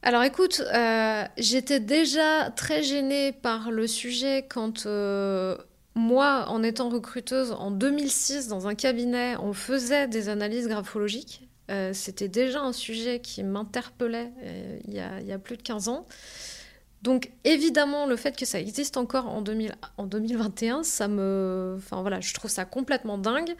Alors 0.03 0.23
écoute, 0.23 0.61
euh, 0.73 1.23
j'étais 1.37 1.79
déjà 1.79 2.51
très 2.51 2.83
gênée 2.83 3.31
par 3.31 3.71
le 3.71 3.87
sujet 3.87 4.45
quand 4.47 4.85
euh, 4.85 5.57
moi, 5.95 6.45
en 6.49 6.61
étant 6.61 6.89
recruteuse 6.89 7.51
en 7.51 7.71
2006 7.71 8.47
dans 8.47 8.67
un 8.67 8.75
cabinet, 8.75 9.35
on 9.37 9.53
faisait 9.53 10.07
des 10.07 10.29
analyses 10.29 10.67
graphologiques. 10.67 11.43
C'était 11.91 12.29
déjà 12.29 12.61
un 12.61 12.71
sujet 12.71 13.19
qui 13.19 13.43
m'interpellait 13.43 14.31
il, 14.87 14.93
il, 14.93 15.27
y 15.27 15.33
a 15.33 15.37
plus 15.37 15.57
de 15.57 15.61
15 15.61 15.89
ans. 15.89 16.05
Donc 17.01 17.31
évidemment, 17.43 18.05
le 18.05 18.15
fait 18.15 18.35
que 18.35 18.45
ça 18.45 18.59
existe 18.59 18.97
encore 18.97 19.27
en, 19.27 19.41
2021, 19.41 20.83
ça 20.83 21.07
me... 21.07 21.75
Enfin 21.77 22.01
voilà, 22.01 22.19
je 22.21 22.33
trouve 22.33 22.51
ça 22.51 22.65
complètement 22.65 23.17
dingue. 23.17 23.55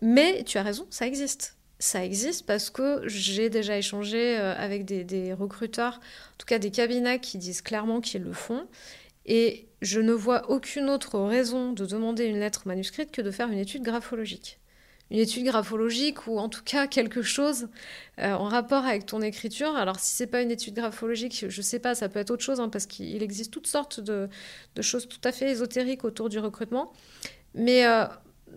Mais 0.00 0.44
tu 0.44 0.58
as 0.58 0.62
raison, 0.62 0.86
ça 0.90 1.06
existe. 1.06 1.56
Ça 1.78 2.04
existe 2.04 2.46
parce 2.46 2.70
que 2.70 3.02
j'ai 3.06 3.50
déjà 3.50 3.78
échangé 3.78 4.38
euh, 4.38 4.54
avec 4.56 4.84
des, 4.84 5.32
recruteurs, 5.32 5.94
en 5.94 6.36
tout 6.38 6.46
cas 6.46 6.58
des 6.58 6.70
cabinets 6.70 7.20
qui 7.20 7.38
disent 7.38 7.62
clairement 7.62 8.00
qu'ils 8.00 8.22
le 8.22 8.32
font. 8.32 8.66
Et 9.26 9.68
je 9.82 10.00
ne 10.00 10.12
vois 10.12 10.50
aucune 10.50 10.90
autre 10.90 11.18
raison 11.18 11.72
de 11.72 11.86
demander 11.86 12.24
une 12.26 12.38
lettre 12.38 12.62
manuscrite 12.66 13.10
que 13.10 13.22
de 13.22 13.30
faire 13.30 13.48
une 13.48 13.58
étude 13.58 13.82
graphologique 13.82 14.58
une 15.10 15.18
étude 15.18 15.44
graphologique 15.44 16.26
ou 16.26 16.38
en 16.38 16.48
tout 16.48 16.62
cas 16.64 16.86
quelque 16.86 17.22
chose 17.22 17.68
euh, 18.18 18.32
en 18.32 18.44
rapport 18.44 18.84
avec 18.84 19.06
ton 19.06 19.20
écriture. 19.22 19.76
Alors 19.76 20.00
si 20.00 20.14
c'est 20.14 20.26
pas 20.26 20.42
une 20.42 20.50
étude 20.50 20.74
graphologique, 20.74 21.46
je 21.48 21.62
sais 21.62 21.78
pas, 21.78 21.94
ça 21.94 22.08
peut 22.08 22.18
être 22.18 22.30
autre 22.30 22.42
chose 22.42 22.60
hein, 22.60 22.68
parce 22.68 22.86
qu'il 22.86 23.22
existe 23.22 23.52
toutes 23.52 23.66
sortes 23.66 24.00
de, 24.00 24.28
choses 24.80 25.08
tout 25.08 25.20
à 25.24 25.32
fait 25.32 25.50
ésotériques 25.50 26.04
autour 26.04 26.28
du 26.28 26.38
recrutement. 26.38 26.92
Mais 27.54 27.86
euh, 27.86 28.06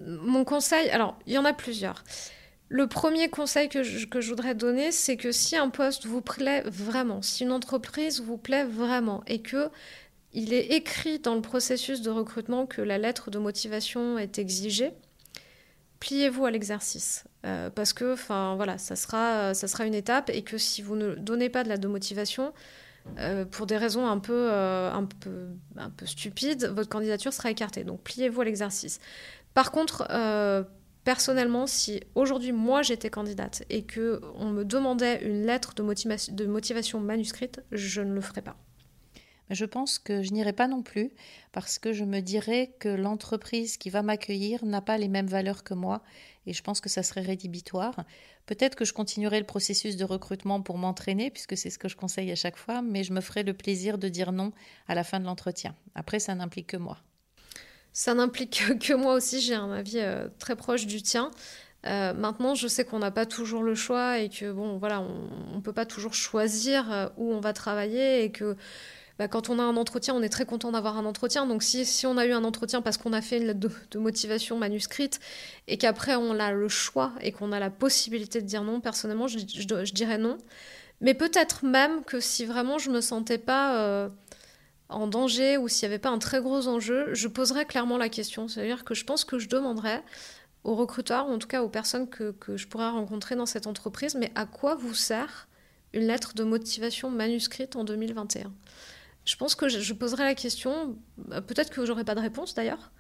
mon 0.06 0.44
conseil, 0.44 0.90
alors 0.90 1.20
il 1.28 1.34
y 1.34 1.38
en 1.38 1.46
a 1.46 1.54
plusieurs. 1.54 2.04
Le 2.70 2.88
premier 2.88 3.30
conseil 3.30 3.70
que 3.70 3.84
je, 3.84 4.06
que 4.06 4.20
je 4.20 4.30
voudrais 4.30 4.54
donner, 4.54 4.92
c'est 4.92 5.16
que 5.16 5.32
si 5.32 5.56
un 5.56 5.70
poste 5.70 6.06
vous 6.06 6.22
plaît 6.22 6.64
vraiment, 6.66 7.22
si 7.22 7.44
une 7.44 7.54
entreprise 7.54 8.22
vous 8.22 8.38
plaît 8.38 8.66
vraiment 8.66 9.24
et 9.28 9.42
que 9.42 9.70
il 10.34 10.54
est 10.54 10.74
écrit 10.74 11.20
dans 11.20 11.36
le 11.36 11.42
processus 11.42 12.02
de 12.02 12.10
recrutement 12.10 12.66
que 12.66 12.82
la 12.82 12.98
lettre 12.98 13.32
de 13.32 13.40
motivation 13.40 14.20
est 14.20 14.38
exigée, 14.38 14.92
pliez-vous 16.00 16.46
à 16.46 16.52
l'exercice. 16.52 17.26
Euh, 17.46 17.70
parce 17.70 17.94
que, 17.94 18.14
enfin, 18.14 18.56
voilà, 18.56 18.78
ça 18.78 18.96
sera, 18.96 19.54
ça 19.54 19.68
sera 19.68 19.86
une 19.86 19.94
étape 19.94 20.30
et 20.30 20.44
que 20.44 20.58
si 20.58 20.82
vous 20.82 20.96
ne 20.96 21.16
donnez 21.16 21.50
pas 21.50 21.64
de 21.64 21.70
la 21.70 21.78
motivation, 21.88 22.54
euh, 23.20 23.46
pour 23.46 23.68
des 23.68 23.78
raisons 23.78 24.06
euh, 24.06 24.92
un 24.92 25.06
peu 25.08 26.06
stupides, 26.06 26.66
votre 26.66 26.90
candidature 26.90 27.32
sera 27.32 27.50
écartée. 27.52 27.84
Donc, 27.84 28.02
pliez-vous 28.02 28.42
à 28.42 28.46
l'exercice. 28.46 29.00
Par 29.54 29.72
contre, 29.72 30.08
personnellement, 31.04 31.68
si 31.68 32.02
aujourd'hui, 32.16 32.52
moi, 32.52 32.82
j'étais 32.82 33.10
candidate 33.10 33.64
et 33.70 33.84
que 33.84 34.22
on 34.36 34.50
me 34.50 34.66
demandait 34.66 35.24
une 35.24 35.46
lettre 35.46 35.74
de, 35.74 35.84
de 36.34 36.46
motivation 36.46 37.00
manuscrite, 37.00 37.62
je 37.72 38.02
ne 38.02 38.14
le 38.14 38.22
ferais 38.22 38.42
pas. 38.42 38.58
Je 39.50 39.66
pense 39.66 39.98
que 40.00 40.22
je 40.22 40.32
n'irai 40.32 40.54
pas 40.54 40.68
non 40.68 40.82
plus 40.82 41.12
parce 41.52 41.80
que 41.80 41.94
je 41.94 42.04
me 42.04 42.20
dirais 42.20 42.74
que 42.80 42.90
l'entreprise 42.90 43.78
qui 43.78 43.90
va 43.90 44.02
m'accueillir 44.02 44.66
n'a 44.66 44.82
pas 44.82 44.98
les 44.98 45.08
mêmes 45.08 45.28
valeurs 45.28 45.64
que 45.64 45.74
moi 45.74 46.02
et 46.46 46.54
je 46.54 46.64
pense 46.64 46.82
que 46.82 46.90
ça 46.90 47.04
serait 47.04 47.22
rédhibitoire. 47.22 48.06
Peut-être 48.46 48.76
que 48.76 48.86
je 48.86 48.94
continuerai 48.94 49.40
le 49.40 49.46
processus 49.46 49.98
de 49.98 50.06
recrutement 50.06 50.62
pour 50.62 50.78
m'entraîner 50.78 51.30
puisque 51.30 51.58
c'est 51.58 51.70
ce 51.70 51.78
que 51.78 51.90
je 51.90 51.96
conseille 51.96 52.32
à 52.32 52.36
chaque 52.36 52.58
fois, 52.58 52.82
mais 52.82 53.04
je 53.04 53.14
me 53.14 53.22
ferai 53.22 53.44
le 53.44 53.54
plaisir 53.54 53.98
de 53.98 54.08
dire 54.10 54.32
non 54.32 54.52
à 54.88 54.96
la 54.96 55.04
fin 55.04 55.20
de 55.20 55.26
l'entretien. 55.26 55.76
Après, 55.96 56.20
ça 56.20 56.36
n'implique 56.36 56.68
que 56.68 56.78
moi. 56.78 56.98
Ça 57.94 58.14
n'implique 58.14 58.64
que 58.80 58.94
moi 58.94 59.14
aussi, 59.14 59.42
j'ai 59.42 59.56
un 59.56 59.72
avis 59.72 60.00
euh, 60.00 60.28
très 60.40 60.56
proche 60.56 60.86
du 60.86 61.02
tien. 61.02 61.32
Euh, 61.86 62.14
maintenant, 62.14 62.56
je 62.56 62.68
sais 62.68 62.86
qu'on 62.86 63.00
n'a 63.00 63.12
pas 63.12 63.26
toujours 63.26 63.64
le 63.64 63.76
choix 63.76 64.20
et 64.20 64.30
que 64.30 64.52
bon, 64.52 64.78
voilà, 64.78 65.02
on 65.02 65.56
ne 65.56 65.62
peut 65.62 65.74
pas 65.74 65.86
toujours 65.86 66.14
choisir 66.14 66.92
euh, 66.92 67.08
où 67.18 67.34
on 67.34 67.40
va 67.40 67.54
travailler 67.54 68.24
et 68.24 68.32
que 68.32 68.56
bah, 69.20 69.28
quand 69.28 69.50
on 69.50 69.58
a 69.58 69.64
un 69.64 69.78
entretien, 69.78 70.14
on 70.14 70.22
est 70.22 70.30
très 70.30 70.46
content 70.46 70.72
d'avoir 70.72 70.98
un 70.98 71.06
entretien. 71.06 71.46
Donc 71.46 71.64
si, 71.64 71.86
si, 71.86 72.06
on 72.06 72.18
a 72.18 72.26
eu 72.26 72.34
un 72.34 72.44
entretien 72.44 72.82
parce 72.82 72.98
qu'on 72.98 73.14
a 73.14 73.22
fait 73.22 73.38
une 73.38 73.48
lettre 73.48 73.60
de, 73.60 74.00
motivation 74.00 74.58
manuscrite 74.58 75.20
et 75.68 75.78
qu'après 75.78 76.16
on 76.16 76.40
a 76.40 76.52
le 76.52 76.70
choix 76.70 77.14
et 77.22 77.32
qu'on 77.32 77.52
a 77.52 77.60
la 77.60 77.70
possibilité 77.70 78.42
de 78.42 78.48
dire 78.48 78.64
non, 78.64 78.80
personnellement, 78.80 79.28
je, 79.28 79.40
dirais 79.94 80.18
non. 80.18 80.38
Mais 81.02 81.14
peut-être 81.14 81.66
même 81.66 82.04
que 82.04 82.20
si 82.20 82.46
vraiment 82.46 82.78
je 82.78 82.92
me 82.92 83.02
sentais 83.02 83.38
pas 83.38 83.78
euh, 83.80 84.10
en 84.90 85.08
danger 85.08 85.58
ou 85.58 85.68
s'il 85.68 85.88
n'y 85.88 85.94
avait 85.94 86.02
pas 86.02 86.10
un 86.10 86.20
très 86.20 86.40
gros 86.40 86.68
enjeu, 86.68 87.14
je 87.14 87.28
poserais 87.28 87.66
clairement 87.66 87.98
la 87.98 88.10
question. 88.10 88.48
C'est-à-dire 88.48 88.84
que 88.84 88.94
je 88.94 89.04
pense 89.04 89.26
que 89.26 89.40
je 89.40 89.50
demanderais 89.50 90.04
aux 90.64 90.76
recruteurs, 90.76 91.30
ou 91.30 91.34
en 91.34 91.38
tout 91.38 91.48
cas 91.48 91.62
aux 91.64 91.70
personnes 91.70 92.10
que, 92.10 92.32
que 92.32 92.58
je 92.58 92.68
pourrais 92.68 92.90
rencontrer 92.90 93.36
dans 93.36 93.46
cette 93.46 93.68
entreprise, 93.68 94.16
mais 94.16 94.32
à 94.36 94.46
quoi 94.46 94.76
vous 94.76 94.94
sert 94.94 95.48
une 95.94 96.08
lettre 96.08 96.34
de 96.36 96.44
motivation 96.44 97.10
manuscrite 97.10 97.76
en 97.76 97.84
2021 97.84 98.52
je 99.28 99.36
pense 99.36 99.56
que 99.56 99.68
je, 99.68 99.94
poserai 99.94 100.24
la 100.24 100.36
question, 100.36 100.98
bah, 101.18 101.42
peut-être 101.42 101.70
que 101.70 101.86
j'aurai 101.86 102.06
pas 102.06 102.16
de 102.16 102.22
réponse 102.22 102.56
d'ailleurs, 102.56 102.92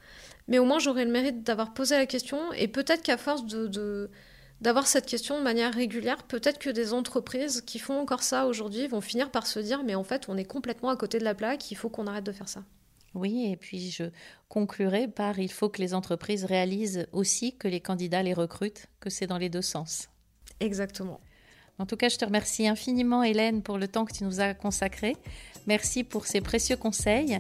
mais 0.49 0.59
au 0.59 0.65
moins 0.65 0.77
j'aurai 0.77 1.05
le 1.05 1.11
mérite 1.11 1.43
d'avoir 1.43 1.73
posé 1.73 1.95
la 1.95 2.05
question 2.05 2.51
et 2.51 2.67
peut-être 2.67 3.01
qu'à 3.01 3.15
force 3.15 3.45
de, 3.45 4.11
d'avoir 4.59 4.87
cette 4.87 5.05
question 5.05 5.37
de 5.37 5.43
manière 5.43 5.73
régulière, 5.73 6.23
peut-être 6.23 6.59
que 6.59 6.69
des 6.69 6.91
entreprises 6.91 7.61
qui 7.61 7.79
font 7.79 7.97
encore 7.97 8.23
ça 8.23 8.45
aujourd'hui 8.45 8.87
vont 8.87 8.99
finir 8.99 9.31
par 9.31 9.47
se 9.47 9.59
dire 9.59 9.83
mais 9.85 9.95
en 9.95 10.03
fait 10.03 10.27
on 10.27 10.35
est 10.35 10.45
complètement 10.45 10.89
à 10.89 10.97
côté 10.97 11.17
de 11.17 11.23
la 11.23 11.33
plaque, 11.33 11.71
il 11.71 11.75
faut 11.75 11.89
qu'on 11.89 12.07
arrête 12.07 12.25
de 12.25 12.33
faire 12.33 12.49
ça. 12.49 12.63
Oui, 13.13 13.49
et 13.49 13.55
puis 13.55 13.89
je 13.89 14.03
conclurai 14.49 15.07
par 15.07 15.39
il 15.39 15.51
faut 15.51 15.69
que 15.69 15.81
les 15.81 15.93
entreprises 15.93 16.43
réalisent 16.43 17.07
aussi 17.13 17.55
que 17.55 17.69
les 17.69 17.79
candidats 17.79 18.21
les 18.21 18.33
recrutent, 18.33 18.87
que 18.99 19.09
c'est 19.09 19.27
dans 19.27 19.37
les 19.37 19.49
deux 19.49 19.61
sens. 19.61 20.09
Exactement. 20.59 21.21
En 21.79 21.85
tout 21.85 21.95
cas, 21.95 22.09
je 22.09 22.17
te 22.17 22.25
remercie 22.25 22.67
infiniment, 22.67 23.23
Hélène, 23.23 23.61
pour 23.61 23.77
le 23.77 23.87
temps 23.87 24.05
que 24.05 24.13
tu 24.13 24.23
nous 24.23 24.39
as 24.39 24.53
consacré. 24.53 25.15
Merci 25.67 26.03
pour 26.03 26.25
ces 26.25 26.41
précieux 26.41 26.77
conseils. 26.77 27.39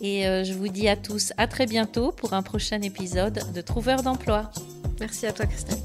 Et 0.00 0.26
euh, 0.26 0.44
je 0.44 0.52
vous 0.54 0.68
dis 0.68 0.88
à 0.88 0.96
tous 0.96 1.32
à 1.36 1.46
très 1.46 1.66
bientôt 1.66 2.10
pour 2.10 2.32
un 2.32 2.42
prochain 2.42 2.80
épisode 2.82 3.40
de 3.54 3.60
Trouveur 3.60 4.02
d'emploi. 4.02 4.50
Merci 4.98 5.26
à 5.26 5.32
toi, 5.32 5.46
Christelle. 5.46 5.78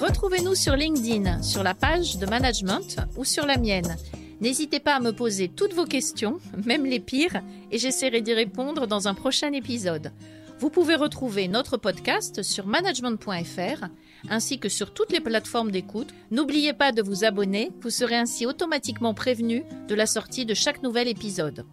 Retrouvez-nous 0.00 0.54
sur 0.54 0.76
LinkedIn, 0.76 1.42
sur 1.42 1.62
la 1.62 1.74
page 1.74 2.18
de 2.18 2.26
management 2.26 2.98
ou 3.16 3.24
sur 3.24 3.46
la 3.46 3.56
mienne. 3.56 3.96
N'hésitez 4.40 4.80
pas 4.80 4.96
à 4.96 5.00
me 5.00 5.12
poser 5.12 5.48
toutes 5.48 5.72
vos 5.72 5.86
questions, 5.86 6.38
même 6.64 6.84
les 6.84 7.00
pires, 7.00 7.42
et 7.70 7.78
j'essaierai 7.78 8.20
d'y 8.20 8.34
répondre 8.34 8.86
dans 8.86 9.08
un 9.08 9.14
prochain 9.14 9.52
épisode. 9.52 10.12
Vous 10.58 10.70
pouvez 10.70 10.94
retrouver 10.94 11.48
notre 11.48 11.76
podcast 11.76 12.42
sur 12.42 12.66
management.fr 12.66 13.86
ainsi 14.30 14.58
que 14.58 14.70
sur 14.70 14.94
toutes 14.94 15.12
les 15.12 15.20
plateformes 15.20 15.70
d'écoute. 15.70 16.14
N'oubliez 16.30 16.72
pas 16.72 16.92
de 16.92 17.02
vous 17.02 17.24
abonner, 17.24 17.70
vous 17.82 17.90
serez 17.90 18.16
ainsi 18.16 18.46
automatiquement 18.46 19.12
prévenu 19.12 19.64
de 19.88 19.94
la 19.94 20.06
sortie 20.06 20.46
de 20.46 20.54
chaque 20.54 20.82
nouvel 20.82 21.08
épisode. 21.08 21.66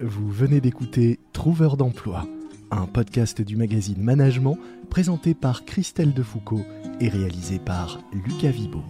Vous 0.00 0.30
venez 0.30 0.60
d'écouter 0.60 1.20
Trouveur 1.34 1.76
d'emploi, 1.76 2.26
un 2.70 2.86
podcast 2.86 3.42
du 3.42 3.56
magazine 3.56 4.02
Management 4.02 4.58
présenté 4.88 5.34
par 5.34 5.64
Christelle 5.66 6.14
Defoucault 6.14 6.64
et 7.00 7.08
réalisé 7.08 7.58
par 7.58 8.00
Lucas 8.12 8.50
Vibo. 8.50 8.82